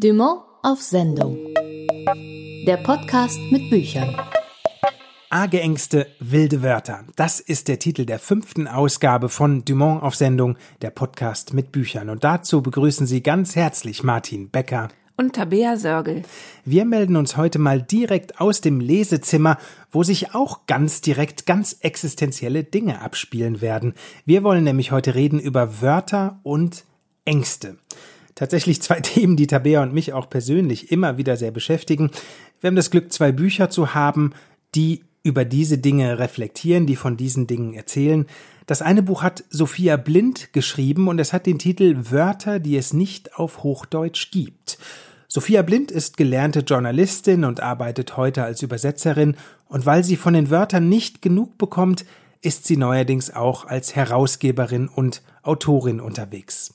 Dumont 0.00 0.42
auf 0.62 0.80
Sendung. 0.80 1.36
Der 2.68 2.76
Podcast 2.84 3.36
mit 3.50 3.68
Büchern. 3.68 4.14
Arge 5.28 5.60
Ängste, 5.60 6.06
wilde 6.20 6.62
Wörter. 6.62 7.04
Das 7.16 7.40
ist 7.40 7.66
der 7.66 7.80
Titel 7.80 8.06
der 8.06 8.20
fünften 8.20 8.68
Ausgabe 8.68 9.28
von 9.28 9.64
Dumont 9.64 10.04
auf 10.04 10.14
Sendung, 10.14 10.56
der 10.82 10.90
Podcast 10.90 11.52
mit 11.52 11.72
Büchern. 11.72 12.10
Und 12.10 12.22
dazu 12.22 12.62
begrüßen 12.62 13.08
Sie 13.08 13.24
ganz 13.24 13.56
herzlich 13.56 14.04
Martin 14.04 14.50
Becker 14.50 14.86
und 15.16 15.34
Tabea 15.34 15.76
Sörgel. 15.76 16.22
Wir 16.64 16.84
melden 16.84 17.16
uns 17.16 17.36
heute 17.36 17.58
mal 17.58 17.82
direkt 17.82 18.40
aus 18.40 18.60
dem 18.60 18.78
Lesezimmer, 18.78 19.58
wo 19.90 20.04
sich 20.04 20.32
auch 20.32 20.66
ganz 20.66 21.00
direkt 21.00 21.44
ganz 21.44 21.76
existenzielle 21.80 22.62
Dinge 22.62 23.00
abspielen 23.00 23.60
werden. 23.60 23.94
Wir 24.24 24.44
wollen 24.44 24.62
nämlich 24.62 24.92
heute 24.92 25.16
reden 25.16 25.40
über 25.40 25.80
Wörter 25.80 26.38
und 26.44 26.84
Ängste. 27.24 27.78
Tatsächlich 28.38 28.80
zwei 28.80 29.00
Themen, 29.00 29.36
die 29.36 29.48
Tabea 29.48 29.82
und 29.82 29.92
mich 29.92 30.12
auch 30.12 30.30
persönlich 30.30 30.92
immer 30.92 31.18
wieder 31.18 31.36
sehr 31.36 31.50
beschäftigen. 31.50 32.12
Wir 32.60 32.68
haben 32.68 32.76
das 32.76 32.92
Glück, 32.92 33.12
zwei 33.12 33.32
Bücher 33.32 33.68
zu 33.68 33.94
haben, 33.94 34.32
die 34.76 35.02
über 35.24 35.44
diese 35.44 35.78
Dinge 35.78 36.20
reflektieren, 36.20 36.86
die 36.86 36.94
von 36.94 37.16
diesen 37.16 37.48
Dingen 37.48 37.74
erzählen. 37.74 38.26
Das 38.66 38.80
eine 38.80 39.02
Buch 39.02 39.24
hat 39.24 39.42
Sophia 39.50 39.96
Blind 39.96 40.52
geschrieben 40.52 41.08
und 41.08 41.18
es 41.18 41.32
hat 41.32 41.46
den 41.46 41.58
Titel 41.58 41.96
Wörter, 42.10 42.60
die 42.60 42.76
es 42.76 42.92
nicht 42.92 43.34
auf 43.34 43.64
Hochdeutsch 43.64 44.30
gibt. 44.30 44.78
Sophia 45.26 45.62
Blind 45.62 45.90
ist 45.90 46.16
gelernte 46.16 46.60
Journalistin 46.60 47.44
und 47.44 47.60
arbeitet 47.60 48.16
heute 48.16 48.44
als 48.44 48.62
Übersetzerin, 48.62 49.36
und 49.66 49.84
weil 49.84 50.04
sie 50.04 50.16
von 50.16 50.32
den 50.32 50.48
Wörtern 50.48 50.88
nicht 50.88 51.22
genug 51.22 51.58
bekommt, 51.58 52.06
ist 52.40 52.66
sie 52.66 52.76
neuerdings 52.76 53.34
auch 53.34 53.64
als 53.64 53.96
Herausgeberin 53.96 54.86
und 54.88 55.22
Autorin 55.42 56.00
unterwegs. 56.00 56.72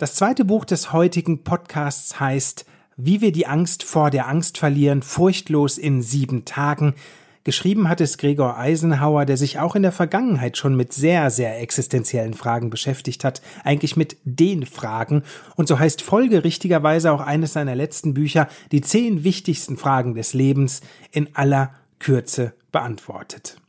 Das 0.00 0.14
zweite 0.14 0.46
Buch 0.46 0.64
des 0.64 0.94
heutigen 0.94 1.44
Podcasts 1.44 2.18
heißt 2.18 2.64
Wie 2.96 3.20
wir 3.20 3.32
die 3.32 3.46
Angst 3.46 3.82
vor 3.82 4.08
der 4.08 4.28
Angst 4.28 4.56
verlieren, 4.56 5.02
furchtlos 5.02 5.76
in 5.76 6.00
sieben 6.00 6.46
Tagen. 6.46 6.94
Geschrieben 7.44 7.86
hat 7.86 8.00
es 8.00 8.16
Gregor 8.16 8.56
Eisenhower, 8.56 9.26
der 9.26 9.36
sich 9.36 9.58
auch 9.58 9.76
in 9.76 9.82
der 9.82 9.92
Vergangenheit 9.92 10.56
schon 10.56 10.74
mit 10.74 10.94
sehr, 10.94 11.28
sehr 11.28 11.60
existenziellen 11.60 12.32
Fragen 12.32 12.70
beschäftigt 12.70 13.24
hat, 13.24 13.42
eigentlich 13.62 13.94
mit 13.94 14.16
den 14.24 14.64
Fragen. 14.64 15.22
Und 15.54 15.68
so 15.68 15.78
heißt 15.78 16.00
folgerichtigerweise 16.00 17.12
auch 17.12 17.20
eines 17.20 17.52
seiner 17.52 17.76
letzten 17.76 18.14
Bücher 18.14 18.48
die 18.72 18.80
zehn 18.80 19.22
wichtigsten 19.22 19.76
Fragen 19.76 20.14
des 20.14 20.32
Lebens 20.32 20.80
in 21.10 21.28
aller 21.36 21.74
Kürze 21.98 22.54
beantwortet. 22.72 23.59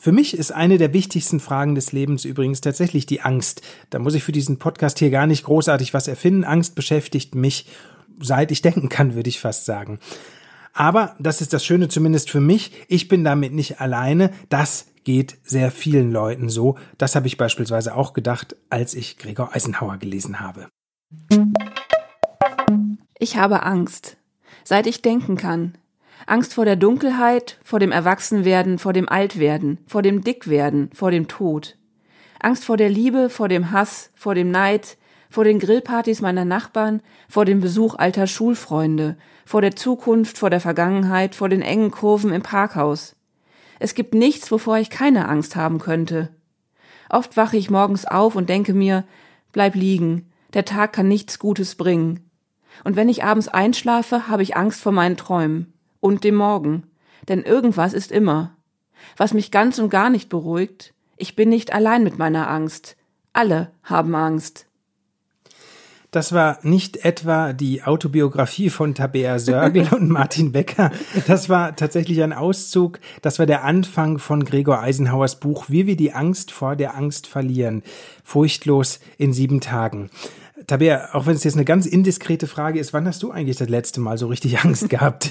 Für 0.00 0.12
mich 0.12 0.36
ist 0.38 0.52
eine 0.52 0.78
der 0.78 0.92
wichtigsten 0.92 1.40
Fragen 1.40 1.74
des 1.74 1.90
Lebens 1.90 2.24
übrigens 2.24 2.60
tatsächlich 2.60 3.04
die 3.04 3.20
Angst. 3.20 3.62
Da 3.90 3.98
muss 3.98 4.14
ich 4.14 4.22
für 4.22 4.30
diesen 4.30 4.60
Podcast 4.60 5.00
hier 5.00 5.10
gar 5.10 5.26
nicht 5.26 5.44
großartig 5.44 5.92
was 5.92 6.06
erfinden. 6.06 6.44
Angst 6.44 6.76
beschäftigt 6.76 7.34
mich 7.34 7.66
seit 8.20 8.52
ich 8.52 8.62
denken 8.62 8.88
kann, 8.88 9.14
würde 9.14 9.28
ich 9.28 9.40
fast 9.40 9.64
sagen. 9.64 9.98
Aber 10.72 11.16
das 11.18 11.40
ist 11.40 11.52
das 11.52 11.64
Schöne 11.64 11.88
zumindest 11.88 12.30
für 12.30 12.40
mich. 12.40 12.70
Ich 12.86 13.08
bin 13.08 13.24
damit 13.24 13.52
nicht 13.52 13.80
alleine. 13.80 14.30
Das 14.48 14.86
geht 15.02 15.38
sehr 15.42 15.72
vielen 15.72 16.12
Leuten 16.12 16.48
so. 16.48 16.76
Das 16.96 17.16
habe 17.16 17.26
ich 17.26 17.36
beispielsweise 17.36 17.94
auch 17.96 18.12
gedacht, 18.12 18.54
als 18.70 18.94
ich 18.94 19.18
Gregor 19.18 19.54
Eisenhower 19.54 19.96
gelesen 19.98 20.38
habe. 20.38 20.68
Ich 23.18 23.36
habe 23.36 23.64
Angst, 23.64 24.16
seit 24.62 24.86
ich 24.86 25.02
denken 25.02 25.36
kann. 25.36 25.76
Angst 26.28 26.52
vor 26.52 26.66
der 26.66 26.76
Dunkelheit, 26.76 27.58
vor 27.64 27.78
dem 27.78 27.90
Erwachsenwerden, 27.90 28.78
vor 28.78 28.92
dem 28.92 29.08
Altwerden, 29.08 29.78
vor 29.86 30.02
dem 30.02 30.22
Dickwerden, 30.22 30.90
vor 30.92 31.10
dem 31.10 31.26
Tod. 31.26 31.78
Angst 32.38 32.66
vor 32.66 32.76
der 32.76 32.90
Liebe, 32.90 33.30
vor 33.30 33.48
dem 33.48 33.70
Hass, 33.70 34.10
vor 34.14 34.34
dem 34.34 34.50
Neid, 34.50 34.98
vor 35.30 35.44
den 35.44 35.58
Grillpartys 35.58 36.20
meiner 36.20 36.44
Nachbarn, 36.44 37.00
vor 37.30 37.46
dem 37.46 37.60
Besuch 37.60 37.94
alter 37.94 38.26
Schulfreunde, 38.26 39.16
vor 39.46 39.62
der 39.62 39.74
Zukunft, 39.74 40.36
vor 40.36 40.50
der 40.50 40.60
Vergangenheit, 40.60 41.34
vor 41.34 41.48
den 41.48 41.62
engen 41.62 41.90
Kurven 41.90 42.32
im 42.32 42.42
Parkhaus. 42.42 43.16
Es 43.78 43.94
gibt 43.94 44.12
nichts, 44.12 44.50
wovor 44.52 44.76
ich 44.76 44.90
keine 44.90 45.28
Angst 45.28 45.56
haben 45.56 45.78
könnte. 45.78 46.28
Oft 47.08 47.38
wache 47.38 47.56
ich 47.56 47.70
morgens 47.70 48.04
auf 48.04 48.36
und 48.36 48.50
denke 48.50 48.74
mir, 48.74 49.04
bleib 49.52 49.74
liegen, 49.74 50.30
der 50.52 50.66
Tag 50.66 50.92
kann 50.92 51.08
nichts 51.08 51.38
Gutes 51.38 51.74
bringen. 51.74 52.28
Und 52.84 52.96
wenn 52.96 53.08
ich 53.08 53.24
abends 53.24 53.48
einschlafe, 53.48 54.28
habe 54.28 54.42
ich 54.42 54.56
Angst 54.56 54.82
vor 54.82 54.92
meinen 54.92 55.16
Träumen 55.16 55.72
und 56.00 56.24
dem 56.24 56.36
Morgen, 56.36 56.84
denn 57.28 57.42
irgendwas 57.42 57.92
ist 57.92 58.12
immer. 58.12 58.56
Was 59.16 59.34
mich 59.34 59.50
ganz 59.50 59.78
und 59.78 59.90
gar 59.90 60.10
nicht 60.10 60.28
beruhigt, 60.28 60.94
ich 61.16 61.36
bin 61.36 61.48
nicht 61.48 61.72
allein 61.72 62.04
mit 62.04 62.18
meiner 62.18 62.48
Angst. 62.48 62.96
Alle 63.32 63.70
haben 63.82 64.14
Angst. 64.14 64.68
Das 66.10 66.32
war 66.32 66.58
nicht 66.62 67.04
etwa 67.04 67.52
die 67.52 67.82
Autobiografie 67.82 68.70
von 68.70 68.94
Tabea 68.94 69.38
Sörgel 69.38 69.88
und 69.92 70.08
Martin 70.08 70.52
Becker. 70.52 70.90
Das 71.26 71.50
war 71.50 71.76
tatsächlich 71.76 72.22
ein 72.22 72.32
Auszug. 72.32 72.98
Das 73.20 73.38
war 73.38 73.44
der 73.44 73.64
Anfang 73.64 74.18
von 74.18 74.44
Gregor 74.44 74.80
Eisenhowers 74.80 75.38
Buch 75.38 75.66
Wie 75.68 75.86
wir 75.86 75.96
die 75.96 76.14
Angst 76.14 76.50
vor 76.50 76.76
der 76.76 76.96
Angst 76.96 77.26
verlieren. 77.26 77.82
Furchtlos 78.24 79.00
in 79.18 79.34
sieben 79.34 79.60
Tagen. 79.60 80.08
Tabea, 80.66 81.10
auch 81.12 81.26
wenn 81.26 81.36
es 81.36 81.44
jetzt 81.44 81.54
eine 81.54 81.66
ganz 81.66 81.84
indiskrete 81.84 82.46
Frage 82.46 82.80
ist, 82.80 82.92
wann 82.92 83.06
hast 83.06 83.22
du 83.22 83.30
eigentlich 83.30 83.58
das 83.58 83.68
letzte 83.68 84.00
Mal 84.00 84.16
so 84.16 84.28
richtig 84.28 84.60
Angst 84.60 84.88
gehabt? 84.88 85.30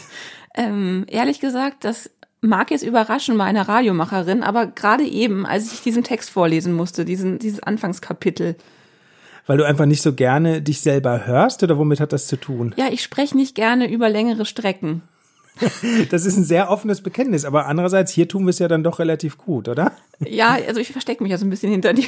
Ähm, 0.58 1.06
ehrlich 1.08 1.40
gesagt, 1.40 1.86
das 1.86 2.10
mag 2.42 2.72
jetzt 2.72 2.84
überraschen 2.84 3.38
bei 3.38 3.46
einer 3.46 3.68
Radiomacherin, 3.68 4.44
aber 4.44 4.68
gerade 4.68 5.04
eben, 5.04 5.46
als 5.46 5.72
ich 5.72 5.82
diesen 5.82 6.04
Text 6.04 6.30
vorlesen 6.30 6.74
musste, 6.74 7.06
diesen, 7.06 7.40
dieses 7.40 7.62
Anfangskapitel, 7.62 8.56
weil 9.48 9.58
du 9.58 9.66
einfach 9.66 9.86
nicht 9.86 10.02
so 10.02 10.14
gerne 10.14 10.62
dich 10.62 10.82
selber 10.82 11.26
hörst 11.26 11.64
oder 11.64 11.78
womit 11.78 12.02
hat 12.02 12.12
das 12.12 12.28
zu 12.28 12.36
tun? 12.36 12.74
Ja, 12.76 12.90
ich 12.92 13.02
spreche 13.02 13.36
nicht 13.38 13.56
gerne 13.56 13.90
über 13.90 14.10
längere 14.10 14.46
Strecken. 14.46 15.02
Das 16.12 16.26
ist 16.26 16.38
ein 16.38 16.44
sehr 16.44 16.70
offenes 16.70 17.02
Bekenntnis, 17.02 17.44
aber 17.44 17.66
andererseits, 17.66 18.12
hier 18.12 18.28
tun 18.28 18.46
wir 18.46 18.52
es 18.52 18.60
ja 18.60 18.68
dann 18.68 18.84
doch 18.84 19.00
relativ 19.00 19.40
gut, 19.40 19.68
oder? 19.68 19.92
Ja, 20.20 20.58
also 20.68 20.80
ich 20.80 20.92
verstecke 20.92 21.24
mich 21.24 21.32
ja 21.32 21.40
so 21.40 21.48
ein 21.48 21.50
bisschen 21.50 21.72
hinter 21.72 21.94
dir. 21.94 22.06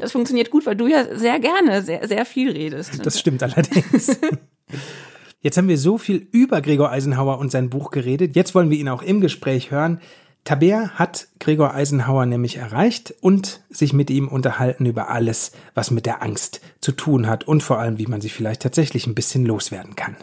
Das 0.00 0.12
funktioniert 0.12 0.50
gut, 0.50 0.64
weil 0.64 0.76
du 0.76 0.86
ja 0.86 1.04
sehr 1.18 1.38
gerne 1.38 1.82
sehr, 1.82 2.08
sehr 2.08 2.24
viel 2.24 2.50
redest. 2.50 3.04
Das 3.04 3.18
stimmt 3.20 3.42
allerdings. 3.42 4.18
Jetzt 5.42 5.56
haben 5.56 5.68
wir 5.68 5.78
so 5.78 5.96
viel 5.96 6.28
über 6.32 6.60
Gregor 6.60 6.90
Eisenhower 6.90 7.38
und 7.38 7.50
sein 7.50 7.70
Buch 7.70 7.90
geredet. 7.90 8.36
Jetzt 8.36 8.54
wollen 8.54 8.68
wir 8.68 8.76
ihn 8.76 8.90
auch 8.90 9.00
im 9.00 9.22
Gespräch 9.22 9.70
hören. 9.70 9.98
Tabea 10.44 10.90
hat 10.90 11.28
Gregor 11.38 11.72
Eisenhower 11.72 12.26
nämlich 12.26 12.56
erreicht 12.56 13.14
und 13.22 13.62
sich 13.70 13.94
mit 13.94 14.10
ihm 14.10 14.28
unterhalten 14.28 14.84
über 14.84 15.08
alles, 15.08 15.52
was 15.74 15.90
mit 15.90 16.04
der 16.04 16.22
Angst 16.22 16.60
zu 16.82 16.92
tun 16.92 17.26
hat 17.26 17.44
und 17.44 17.62
vor 17.62 17.78
allem, 17.78 17.98
wie 17.98 18.06
man 18.06 18.20
sie 18.20 18.28
vielleicht 18.28 18.60
tatsächlich 18.60 19.06
ein 19.06 19.14
bisschen 19.14 19.46
loswerden 19.46 19.96
kann. 19.96 20.16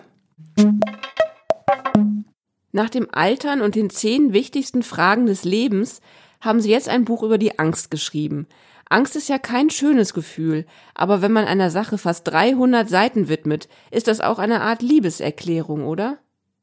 Nach 2.72 2.90
dem 2.90 3.08
Altern 3.12 3.62
und 3.62 3.74
den 3.74 3.90
zehn 3.90 4.34
wichtigsten 4.34 4.84
Fragen 4.84 5.26
des 5.26 5.44
Lebens 5.44 6.02
haben 6.42 6.62
sie 6.62 6.70
jetzt 6.70 6.90
ein 6.90 7.06
Buch 7.06 7.24
über 7.24 7.40
die 7.40 7.58
Angst 7.58 7.90
geschrieben. 7.90 8.46
Angst 8.90 9.16
ist 9.16 9.28
ja 9.30 9.38
kein 9.38 9.70
schönes 9.70 10.14
Gefühl, 10.14 10.66
aber 10.96 11.22
wenn 11.22 11.32
man 11.32 11.46
einer 11.46 11.70
Sache 11.70 11.98
fast 11.98 12.28
300 12.28 12.90
Seiten 12.90 13.28
widmet, 13.28 13.68
ist 13.92 14.08
das 14.08 14.22
auch 14.22 14.40
eine 14.40 14.62
Art 14.62 14.82
Liebeserklärung, 14.82 15.86
oder? 15.86 16.18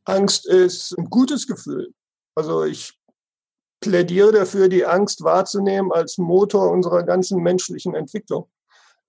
Angst 0.05 0.47
ist 0.47 0.97
ein 0.99 1.11
gutes 1.11 1.47
Gefühl. 1.47 1.93
Also 2.35 2.65
ich 2.65 2.99
plädiere 3.81 4.33
dafür, 4.33 4.69
die 4.69 4.87
Angst 4.87 5.23
wahrzunehmen 5.23 5.93
als 5.93 6.19
Motor 6.19 6.71
unserer 6.71 7.03
ganzen 7.03 7.43
menschlichen 7.43 7.95
Entwicklung. 7.95 8.49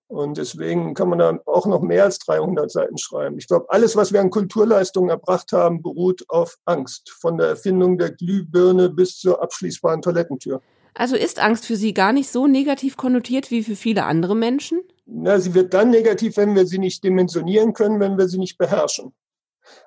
Und 0.07 0.37
deswegen 0.37 0.93
kann 0.93 1.09
man 1.09 1.19
da 1.19 1.39
auch 1.45 1.65
noch 1.65 1.81
mehr 1.81 2.03
als 2.03 2.19
300 2.19 2.69
Seiten 2.69 2.97
schreiben. 2.97 3.39
Ich 3.39 3.47
glaube, 3.47 3.65
alles, 3.69 3.95
was 3.95 4.13
wir 4.13 4.21
an 4.21 4.29
Kulturleistungen 4.29 5.09
erbracht 5.09 5.51
haben, 5.51 5.81
beruht 5.81 6.23
auf 6.27 6.57
Angst. 6.65 7.09
Von 7.09 7.37
der 7.37 7.47
Erfindung 7.47 7.97
der 7.97 8.11
Glühbirne 8.11 8.89
bis 8.89 9.17
zur 9.17 9.41
abschließbaren 9.41 10.03
Toilettentür. 10.03 10.61
Also 10.95 11.15
ist 11.15 11.39
Angst 11.39 11.65
für 11.65 11.75
Sie 11.75 11.93
gar 11.93 12.13
nicht 12.13 12.29
so 12.29 12.47
negativ 12.47 12.97
konnotiert 12.97 13.51
wie 13.51 13.63
für 13.63 13.75
viele 13.75 14.05
andere 14.05 14.35
Menschen? 14.35 14.81
Na, 15.05 15.39
sie 15.39 15.53
wird 15.53 15.73
dann 15.73 15.91
negativ, 15.91 16.37
wenn 16.37 16.55
wir 16.55 16.65
sie 16.65 16.79
nicht 16.79 17.03
dimensionieren 17.03 17.73
können, 17.73 17.99
wenn 17.99 18.17
wir 18.17 18.27
sie 18.27 18.39
nicht 18.39 18.57
beherrschen. 18.57 19.13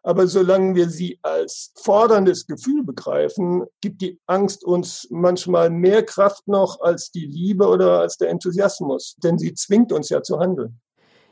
Aber 0.02 0.26
solange 0.26 0.74
wir 0.74 0.88
sie 0.88 1.18
als 1.22 1.72
forderndes 1.76 2.46
Gefühl 2.46 2.84
begreifen, 2.84 3.64
gibt 3.80 4.00
die 4.00 4.20
Angst 4.26 4.64
uns 4.64 5.08
manchmal 5.10 5.70
mehr 5.70 6.04
Kraft 6.04 6.46
noch 6.46 6.80
als 6.80 7.10
die 7.10 7.26
Liebe 7.26 7.66
oder 7.66 8.00
als 8.00 8.16
der 8.16 8.28
Enthusiasmus, 8.30 9.16
denn 9.22 9.38
sie 9.38 9.54
zwingt 9.54 9.92
uns 9.92 10.08
ja 10.08 10.22
zu 10.22 10.38
handeln. 10.38 10.80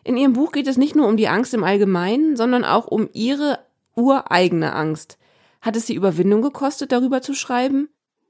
In 0.05 0.17
Ihrem 0.17 0.35
Buch 0.35 0.53
geht 0.53 0.69
es 0.69 0.77
nicht 0.77 0.95
nur 0.95 1.09
um 1.09 1.17
die 1.17 1.29
Angst 1.29 1.55
im 1.55 1.65
Allgemeinen, 1.65 2.37
sondern 2.37 2.65
auch 2.65 2.87
um 2.87 3.09
Ihre 3.13 3.59
ureigene 3.97 4.73
Angst. 4.73 5.19
Hat 5.61 5.75
es 5.75 5.87
Sie 5.87 5.95
Überwindung 5.95 6.43
gekostet, 6.43 6.93
darüber 6.93 7.23
zu 7.23 7.35
schreiben? 7.35 7.89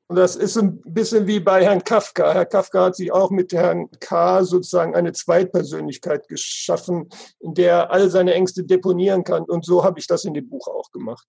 Und 0.09 0.17
das 0.17 0.37
ist 0.37 0.57
ein 0.57 0.81
bisschen 0.83 1.27
wie 1.27 1.41
bei 1.41 1.65
Herrn 1.65 1.83
Kafka. 1.83 2.33
Herr 2.33 2.47
Kafka 2.47 2.85
hat 2.85 2.97
sich 2.97 3.11
auch 3.11 3.31
mit 3.31 3.53
Herrn 3.53 3.91
K. 3.99 4.45
sozusagen 4.45 4.95
eine 4.95 5.13
Zweitpersönlichkeit 5.13 6.29
geschaffen, 6.29 7.09
in 7.41 7.55
der 7.55 7.73
er 7.73 7.91
all 7.91 8.09
seine 8.09 8.35
Ängste 8.35 8.63
deponieren 8.63 9.25
kann. 9.25 9.43
Und 9.43 9.65
so 9.65 9.83
habe 9.83 9.99
ich 9.99 10.07
das 10.07 10.25
in 10.25 10.35
dem 10.35 10.49
Buch 10.49 10.69
auch 10.69 10.93
gemacht. 10.93 11.27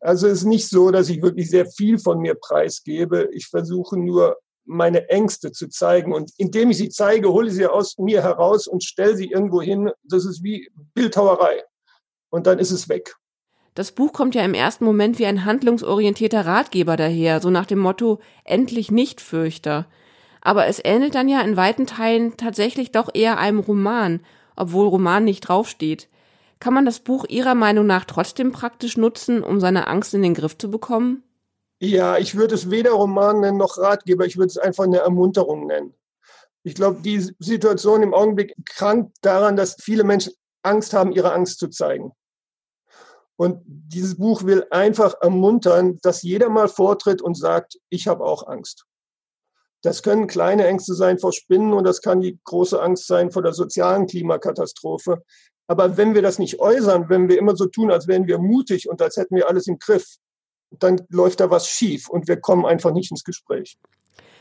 Also 0.00 0.26
es 0.26 0.38
ist 0.38 0.44
nicht 0.44 0.68
so, 0.68 0.90
dass 0.90 1.08
ich 1.08 1.22
wirklich 1.22 1.50
sehr 1.50 1.66
viel 1.66 1.98
von 1.98 2.18
mir 2.18 2.34
preisgebe. 2.34 3.28
Ich 3.32 3.46
versuche 3.46 3.96
nur, 3.96 4.38
meine 4.64 5.08
Ängste 5.08 5.52
zu 5.52 5.68
zeigen. 5.68 6.12
Und 6.12 6.32
indem 6.36 6.70
ich 6.70 6.78
sie 6.78 6.88
zeige, 6.88 7.32
hole 7.32 7.48
ich 7.48 7.54
sie 7.54 7.66
aus 7.66 7.96
mir 7.98 8.22
heraus 8.22 8.66
und 8.66 8.82
stelle 8.82 9.16
sie 9.16 9.30
irgendwo 9.30 9.62
hin. 9.62 9.90
Das 10.02 10.24
ist 10.24 10.42
wie 10.42 10.70
Bildhauerei. 10.94 11.62
und 12.30 12.46
dann 12.46 12.58
ist 12.58 12.70
es 12.70 12.88
weg. 12.88 13.14
Das 13.74 13.92
Buch 13.92 14.12
kommt 14.12 14.34
ja 14.34 14.44
im 14.44 14.54
ersten 14.54 14.84
Moment 14.84 15.18
wie 15.18 15.26
ein 15.26 15.44
handlungsorientierter 15.44 16.44
Ratgeber 16.44 16.96
daher, 16.96 17.40
so 17.40 17.50
nach 17.50 17.66
dem 17.66 17.78
Motto 17.78 18.18
endlich 18.44 18.90
nicht 18.90 19.20
Fürchter. 19.20 19.86
Aber 20.40 20.66
es 20.66 20.80
ähnelt 20.82 21.14
dann 21.14 21.28
ja 21.28 21.40
in 21.42 21.56
weiten 21.56 21.86
Teilen 21.86 22.36
tatsächlich 22.36 22.90
doch 22.92 23.10
eher 23.14 23.38
einem 23.38 23.60
Roman, 23.60 24.20
obwohl 24.56 24.88
Roman 24.88 25.24
nicht 25.24 25.42
draufsteht. 25.42 26.08
Kann 26.58 26.74
man 26.74 26.84
das 26.84 27.00
Buch 27.00 27.24
Ihrer 27.28 27.54
Meinung 27.54 27.86
nach 27.86 28.04
trotzdem 28.04 28.52
praktisch 28.52 28.96
nutzen, 28.96 29.42
um 29.42 29.60
seine 29.60 29.86
Angst 29.86 30.14
in 30.14 30.22
den 30.22 30.34
Griff 30.34 30.58
zu 30.58 30.70
bekommen? 30.70 31.22
Ja, 31.78 32.18
ich 32.18 32.34
würde 32.34 32.54
es 32.54 32.70
weder 32.70 32.90
Roman 32.90 33.40
nennen 33.40 33.56
noch 33.56 33.78
Ratgeber, 33.78 34.26
ich 34.26 34.36
würde 34.36 34.48
es 34.48 34.58
einfach 34.58 34.84
eine 34.84 34.98
Ermunterung 34.98 35.66
nennen. 35.66 35.94
Ich 36.62 36.74
glaube, 36.74 37.00
die 37.00 37.18
Situation 37.38 38.02
im 38.02 38.12
Augenblick 38.12 38.54
krankt 38.66 39.16
daran, 39.22 39.56
dass 39.56 39.76
viele 39.80 40.04
Menschen 40.04 40.34
Angst 40.62 40.92
haben, 40.92 41.12
ihre 41.12 41.32
Angst 41.32 41.58
zu 41.58 41.68
zeigen. 41.68 42.12
Und 43.40 43.62
dieses 43.64 44.18
Buch 44.18 44.44
will 44.44 44.66
einfach 44.70 45.14
ermuntern, 45.22 45.98
dass 46.02 46.20
jeder 46.20 46.50
mal 46.50 46.68
vortritt 46.68 47.22
und 47.22 47.38
sagt, 47.38 47.78
ich 47.88 48.06
habe 48.06 48.22
auch 48.22 48.46
Angst. 48.46 48.84
Das 49.80 50.02
können 50.02 50.26
kleine 50.26 50.66
Ängste 50.66 50.92
sein 50.92 51.18
vor 51.18 51.32
Spinnen 51.32 51.72
und 51.72 51.84
das 51.84 52.02
kann 52.02 52.20
die 52.20 52.38
große 52.44 52.78
Angst 52.78 53.06
sein 53.06 53.30
vor 53.30 53.40
der 53.40 53.54
sozialen 53.54 54.06
Klimakatastrophe. 54.06 55.22
Aber 55.68 55.96
wenn 55.96 56.14
wir 56.14 56.20
das 56.20 56.38
nicht 56.38 56.60
äußern, 56.60 57.08
wenn 57.08 57.30
wir 57.30 57.38
immer 57.38 57.56
so 57.56 57.64
tun, 57.64 57.90
als 57.90 58.06
wären 58.06 58.26
wir 58.26 58.36
mutig 58.36 58.90
und 58.90 59.00
als 59.00 59.16
hätten 59.16 59.34
wir 59.36 59.48
alles 59.48 59.68
im 59.68 59.78
Griff, 59.78 60.04
dann 60.72 61.00
läuft 61.08 61.40
da 61.40 61.48
was 61.48 61.66
schief 61.66 62.10
und 62.10 62.28
wir 62.28 62.36
kommen 62.38 62.66
einfach 62.66 62.92
nicht 62.92 63.10
ins 63.10 63.24
Gespräch. 63.24 63.78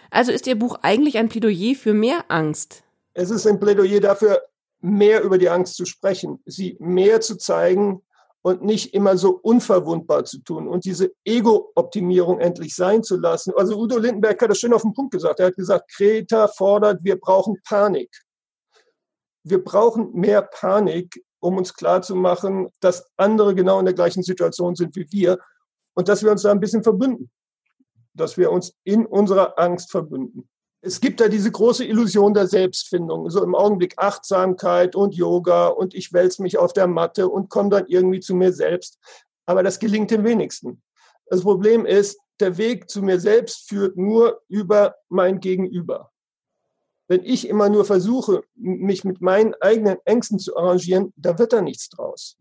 Also 0.10 0.34
ist 0.34 0.46
Ihr 0.46 0.60
Buch 0.60 0.78
eigentlich 0.82 1.18
ein 1.18 1.30
Plädoyer 1.30 1.74
für 1.76 1.94
mehr 1.94 2.26
Angst? 2.28 2.84
Es 3.14 3.30
ist 3.30 3.48
ein 3.48 3.62
Plädoyer 3.62 4.02
dafür, 4.02 4.42
mehr 4.82 5.24
über 5.24 5.38
die 5.38 5.48
Angst 5.48 5.78
zu 5.78 5.86
sprechen, 5.86 6.44
sie 6.46 6.76
mehr 6.82 7.22
zu 7.22 7.38
zeigen, 7.38 8.02
und 8.50 8.64
nicht 8.64 8.94
immer 8.94 9.18
so 9.18 9.40
unverwundbar 9.42 10.26
zu 10.26 10.40
tun 10.40 10.68
und 10.68 10.86
diese 10.86 11.12
Ego-Optimierung 11.24 12.40
endlich 12.40 12.76
sein 12.76 13.04
zu 13.04 13.18
lassen. 13.18 13.54
Also 13.56 13.80
Udo 13.80 13.98
Lindenberg 13.98 14.42
hat 14.42 14.50
das 14.50 14.58
schön 14.58 14.74
auf 14.74 14.82
den 14.82 14.94
Punkt 14.94 15.12
gesagt. 15.12 15.40
Er 15.40 15.48
hat 15.48 15.56
gesagt, 15.56 15.92
Kreta 15.96 16.48
fordert, 16.48 17.04
wir 17.04 17.20
brauchen 17.20 17.58
Panik. 17.64 18.10
Wir 19.44 19.64
brauchen 19.64 20.12
mehr 20.14 20.42
Panik, 20.42 21.24
um 21.40 21.58
uns 21.58 21.74
klarzumachen, 21.74 22.70
dass 22.80 23.06
andere 23.18 23.56
genau 23.56 23.80
in 23.80 23.86
der 23.86 23.94
gleichen 23.94 24.24
Situation 24.24 24.76
sind 24.76 24.96
wie 24.96 25.08
wir 25.12 25.40
und 25.94 26.08
dass 26.08 26.24
wir 26.24 26.32
uns 26.32 26.42
da 26.42 26.52
ein 26.52 26.60
bisschen 26.60 26.84
verbünden, 26.84 27.30
dass 28.14 28.38
wir 28.38 28.52
uns 28.52 28.74
in 28.84 29.06
unserer 29.06 29.58
Angst 29.60 29.92
verbünden 29.92 30.50
es 30.82 31.02
gibt 31.02 31.20
da 31.20 31.28
diese 31.28 31.52
große 31.52 31.84
Illusion 31.84 32.34
der 32.34 32.48
Selbstfindung, 32.48 33.30
so 33.30 33.44
im 33.44 33.56
Augenblick 33.56 33.96
Achtsamkeit 33.98 34.96
und 34.96 35.14
Yoga 35.14 35.68
und 35.68 35.94
ich 35.94 36.14
wälze 36.14 36.42
mich 36.42 36.58
auf 36.58 36.72
der 36.74 36.88
Matte 36.88 37.28
und 37.28 37.50
komme 37.50 37.70
dann 37.70 37.88
irgendwie 37.88 38.22
zu 38.22 38.34
mir 38.34 38.54
selbst. 38.54 38.98
Aber 39.46 39.62
das 39.62 39.80
gelingt 39.80 40.12
dem 40.12 40.24
wenigsten. 40.24 40.82
Das 41.26 41.42
Problem 41.42 41.86
ist, 41.86 42.18
der 42.40 42.58
Weg 42.58 42.90
zu 42.90 43.02
mir 43.02 43.20
selbst 43.20 43.68
führt 43.68 43.98
nur 43.98 44.42
über 44.48 44.96
mein 45.10 45.40
Gegenüber. 45.40 46.12
Wenn 47.10 47.24
ich 47.26 47.48
immer 47.48 47.70
nur 47.70 47.86
versuche, 47.86 48.44
mich 48.56 49.04
mit 49.04 49.20
meinen 49.20 49.56
eigenen 49.56 49.98
Ängsten 50.06 50.40
zu 50.40 50.56
arrangieren, 50.56 51.12
da 51.18 51.38
wird 51.38 51.52
da 51.52 51.62
nichts 51.62 51.90
draus. 51.90 52.38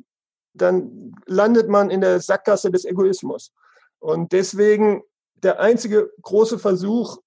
Dann 0.53 1.15
landet 1.27 1.69
man 1.69 1.91
in 1.91 2.03
der 2.03 2.21
Sackgasse 2.21 2.71
des 2.71 2.85
Egoismus. 2.85 3.53
Und 3.99 4.33
deswegen 4.33 5.03
der 5.43 5.59
einzige 5.61 6.13
große 6.23 6.59
Versuch, 6.59 7.19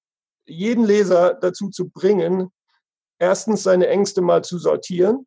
jeden 0.51 0.85
Leser 0.85 1.33
dazu 1.33 1.69
zu 1.69 1.89
bringen, 1.89 2.51
erstens 3.19 3.63
seine 3.63 3.87
Ängste 3.87 4.21
mal 4.21 4.43
zu 4.43 4.57
sortieren 4.57 5.25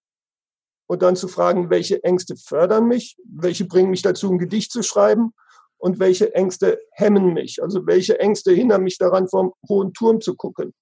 und 0.87 1.03
dann 1.03 1.17
zu 1.17 1.29
fragen, 1.29 1.71
welche 1.71 2.03
Ängste 2.05 2.37
fördern 2.37 2.87
mich, 2.87 3.17
welche 3.25 3.65
bringen 3.65 3.91
mich 3.91 4.03
dazu, 4.03 4.31
ein 4.31 4.39
Gedicht 4.39 4.73
zu 4.73 4.83
schreiben 4.83 5.33
und 5.79 5.99
welche 5.99 6.35
Ängste 6.35 6.81
hemmen 6.93 7.33
mich, 7.33 7.63
also 7.63 7.87
welche 7.87 8.19
Ängste 8.21 8.53
hindern 8.53 8.83
mich 8.83 8.99
daran, 8.99 9.29
vom 9.29 9.55
hohen 9.69 9.93
Turm 9.93 10.21
zu 10.21 10.35
gucken 10.35 10.75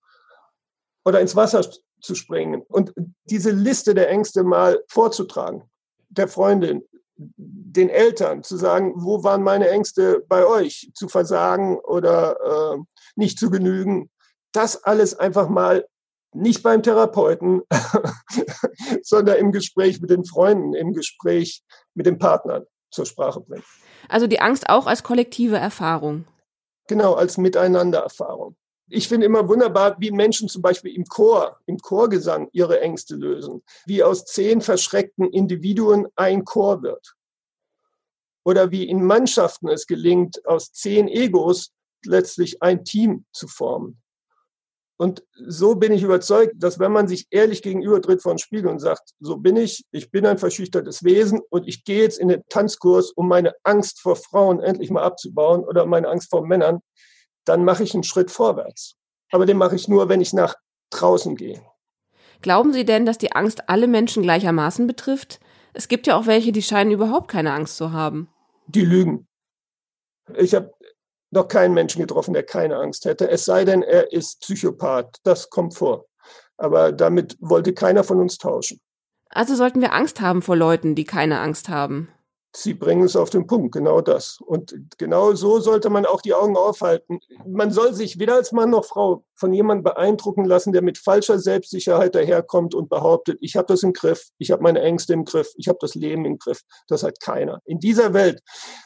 oder 1.05 1.21
ins 1.21 1.37
Wasser 1.37 1.69
zu 2.01 2.15
springen. 2.15 2.63
Und 2.69 2.93
diese 3.25 3.51
Liste 3.51 3.95
der 3.95 4.11
Ängste 4.11 4.43
mal 4.43 4.83
vorzutragen, 4.89 5.65
der 6.09 6.29
Freundin, 6.29 6.83
den 7.17 7.89
Eltern, 7.89 8.43
zu 8.43 8.57
sagen, 8.57 8.95
wo 8.97 9.23
waren 9.23 9.43
meine 9.43 9.69
Ängste 9.69 10.25
bei 10.29 10.47
euch, 10.47 10.91
zu 10.95 11.09
versagen 11.09 11.79
oder 11.79 12.75
äh, 12.75 12.79
nicht 13.17 13.39
zu 13.39 13.51
genügen, 13.51 14.11
das 14.53 14.85
alles 14.85 15.19
einfach 15.19 15.49
mal 15.49 15.87
nicht 16.35 16.63
beim 16.63 16.83
Therapeuten, 16.83 17.63
sondern 19.03 19.37
im 19.37 19.53
Gespräch 19.53 20.01
mit 20.01 20.11
den 20.11 20.25
Freunden, 20.25 20.75
im 20.75 20.93
Gespräch 20.93 21.63
mit 21.95 22.07
den 22.07 22.19
Partnern 22.19 22.65
zur 22.91 23.07
Sprache 23.07 23.41
bringen. 23.41 23.65
Also 24.09 24.27
die 24.27 24.41
Angst 24.41 24.69
auch 24.69 24.87
als 24.87 25.03
kollektive 25.03 25.57
Erfahrung. 25.57 26.25
Genau, 26.89 27.15
als 27.15 27.39
Miteinandererfahrung. 27.39 28.57
Ich 28.89 29.09
finde 29.09 29.27
immer 29.27 29.49
wunderbar, 29.49 29.97
wie 30.01 30.11
Menschen 30.11 30.49
zum 30.49 30.61
Beispiel 30.61 30.95
im 30.95 31.07
Chor, 31.07 31.59
im 31.67 31.79
Chorgesang 31.79 32.49
ihre 32.53 32.81
Ängste 32.81 33.15
lösen. 33.15 33.63
Wie 33.87 34.03
aus 34.03 34.27
zehn 34.27 34.61
verschreckten 34.61 35.31
Individuen 35.31 36.09
ein 36.17 36.45
Chor 36.45 36.83
wird. 36.83 37.15
Oder 38.45 38.71
wie 38.71 38.89
in 38.89 39.05
Mannschaften 39.05 39.69
es 39.69 39.87
gelingt, 39.87 40.45
aus 40.47 40.73
zehn 40.73 41.09
Egos 41.09 41.73
letztlich 42.05 42.63
ein 42.63 42.85
Team 42.85 43.25
zu 43.33 43.47
formen. 43.47 44.02
Und 45.03 45.25
so 45.35 45.75
bin 45.75 45.91
ich 45.93 46.05
überzeugt, 46.05 46.55
dass 46.59 46.79
wenn 46.79 46.93
man 46.93 47.09
sich 47.09 47.27
ehrlich 47.31 47.61
gegenübertritt 47.61 48.23
vor 48.23 48.35
den 48.35 48.39
Spiegel 48.39 48.69
und 48.69 48.79
sagt, 48.79 49.15
so 49.19 49.37
bin 49.37 49.57
ich, 49.57 49.85
ich 49.91 50.13
bin 50.13 50.25
ein 50.25 50.39
verschüchtertes 50.39 51.03
Wesen 51.03 51.41
und 51.51 51.67
ich 51.67 51.83
gehe 51.83 52.03
jetzt 52.03 52.21
in 52.21 52.29
den 52.29 52.45
Tanzkurs, 52.49 53.11
um 53.11 53.27
meine 53.27 53.53
Angst 53.65 54.01
vor 54.01 54.15
Frauen 54.15 54.61
endlich 54.61 54.91
mal 54.91 55.03
abzubauen 55.03 55.65
oder 55.65 55.87
meine 55.87 56.07
Angst 56.09 56.31
vor 56.31 56.47
Männern, 56.47 56.83
dann 57.45 57.65
mache 57.65 57.83
ich 57.83 57.95
einen 57.95 58.05
Schritt 58.05 58.31
vorwärts. 58.31 58.95
Aber 59.33 59.45
den 59.45 59.57
mache 59.57 59.75
ich 59.75 59.89
nur, 59.89 60.09
wenn 60.09 60.21
ich 60.21 60.33
nach 60.35 60.55
draußen 60.91 61.35
gehe. 61.35 61.61
Glauben 62.41 62.73
Sie 62.73 62.85
denn, 62.85 63.05
dass 63.05 63.19
die 63.19 63.33
Angst 63.33 63.69
alle 63.69 63.89
Menschen 63.89 64.23
gleichermaßen 64.23 64.87
betrifft? 64.87 65.41
Es 65.73 65.89
gibt 65.89 66.07
ja 66.07 66.17
auch 66.17 66.27
welche, 66.29 66.53
die 66.53 66.63
scheinen 66.63 66.93
überhaupt 66.93 67.27
keine 67.27 67.55
Angst 67.55 67.77
zu 67.77 67.91
haben. 67.91 68.29
Die 68.69 68.85
lügen. 68.85 69.27
Ich 70.37 70.55
habe 70.55 70.73
noch 71.33 71.49
keinen 71.49 71.75
Menschen 71.75 72.01
getroffen, 72.01 72.35
der 72.35 72.45
keine 72.45 72.77
Angst 72.77 73.07
hätte, 73.07 73.29
es 73.29 73.45
sei 73.45 73.65
denn, 73.65 73.83
er 73.83 74.13
ist 74.13 74.41
Psychopath. 74.41 75.17
Das 75.25 75.51
kommt 75.51 75.75
vor. 75.75 76.05
Aber 76.59 76.93
damit 76.93 77.37
wollte 77.41 77.73
keiner 77.73 78.05
von 78.05 78.21
uns 78.21 78.39
tauschen. 78.39 78.81
Also 79.31 79.55
sollten 79.55 79.81
wir 79.81 79.95
Angst 79.95 80.21
haben 80.21 80.43
vor 80.43 80.57
Leuten, 80.57 80.95
die 80.95 81.05
keine 81.05 81.41
Angst 81.41 81.71
haben. 81.71 82.13
Sie 82.55 82.75
bringen 82.75 83.05
es 83.05 83.17
auf 83.17 83.31
den 83.31 83.47
Punkt, 83.47 83.73
genau 83.73 84.03
das. 84.03 84.39
Und 84.45 84.77
genau 84.99 85.33
so 85.33 85.59
sollte 85.59 85.89
man 85.89 86.05
auch 86.05 86.21
die 86.21 86.35
Augen 86.35 86.55
aufhalten. 86.55 87.19
Man 87.47 87.71
soll 87.71 87.95
sich 87.95 88.19
weder 88.19 88.35
als 88.35 88.53
Mann 88.53 88.69
noch 88.69 88.85
Frau 88.85 89.25
von 89.35 89.55
jemandem 89.55 89.85
beeindrucken 89.85 90.45
lassen, 90.45 90.75
der 90.75 90.83
mit 90.83 90.99
falscher 90.99 91.39
Selbstsicherheit 91.39 92.15
daherkommt 92.15 92.75
und 92.75 92.91
behauptet, 92.91 93.39
ich 93.41 93.57
habe 93.57 93.69
das 93.69 93.83
im 93.83 93.95
Griff, 93.95 94.29
ich 94.37 94.51
habe 94.51 94.63
meine 94.63 94.83
Ängste 94.83 95.15
im 95.15 95.25
Griff, 95.25 95.51
ich 95.57 95.69
habe 95.69 95.79
das 95.81 95.95
Leben 95.95 96.27
im 96.27 96.39
Griff. 96.39 96.61
Das 96.89 97.03
hat 97.03 97.21
keiner. 97.21 97.63
In 97.65 97.79
dieser 97.79 98.13
Welt, 98.13 98.43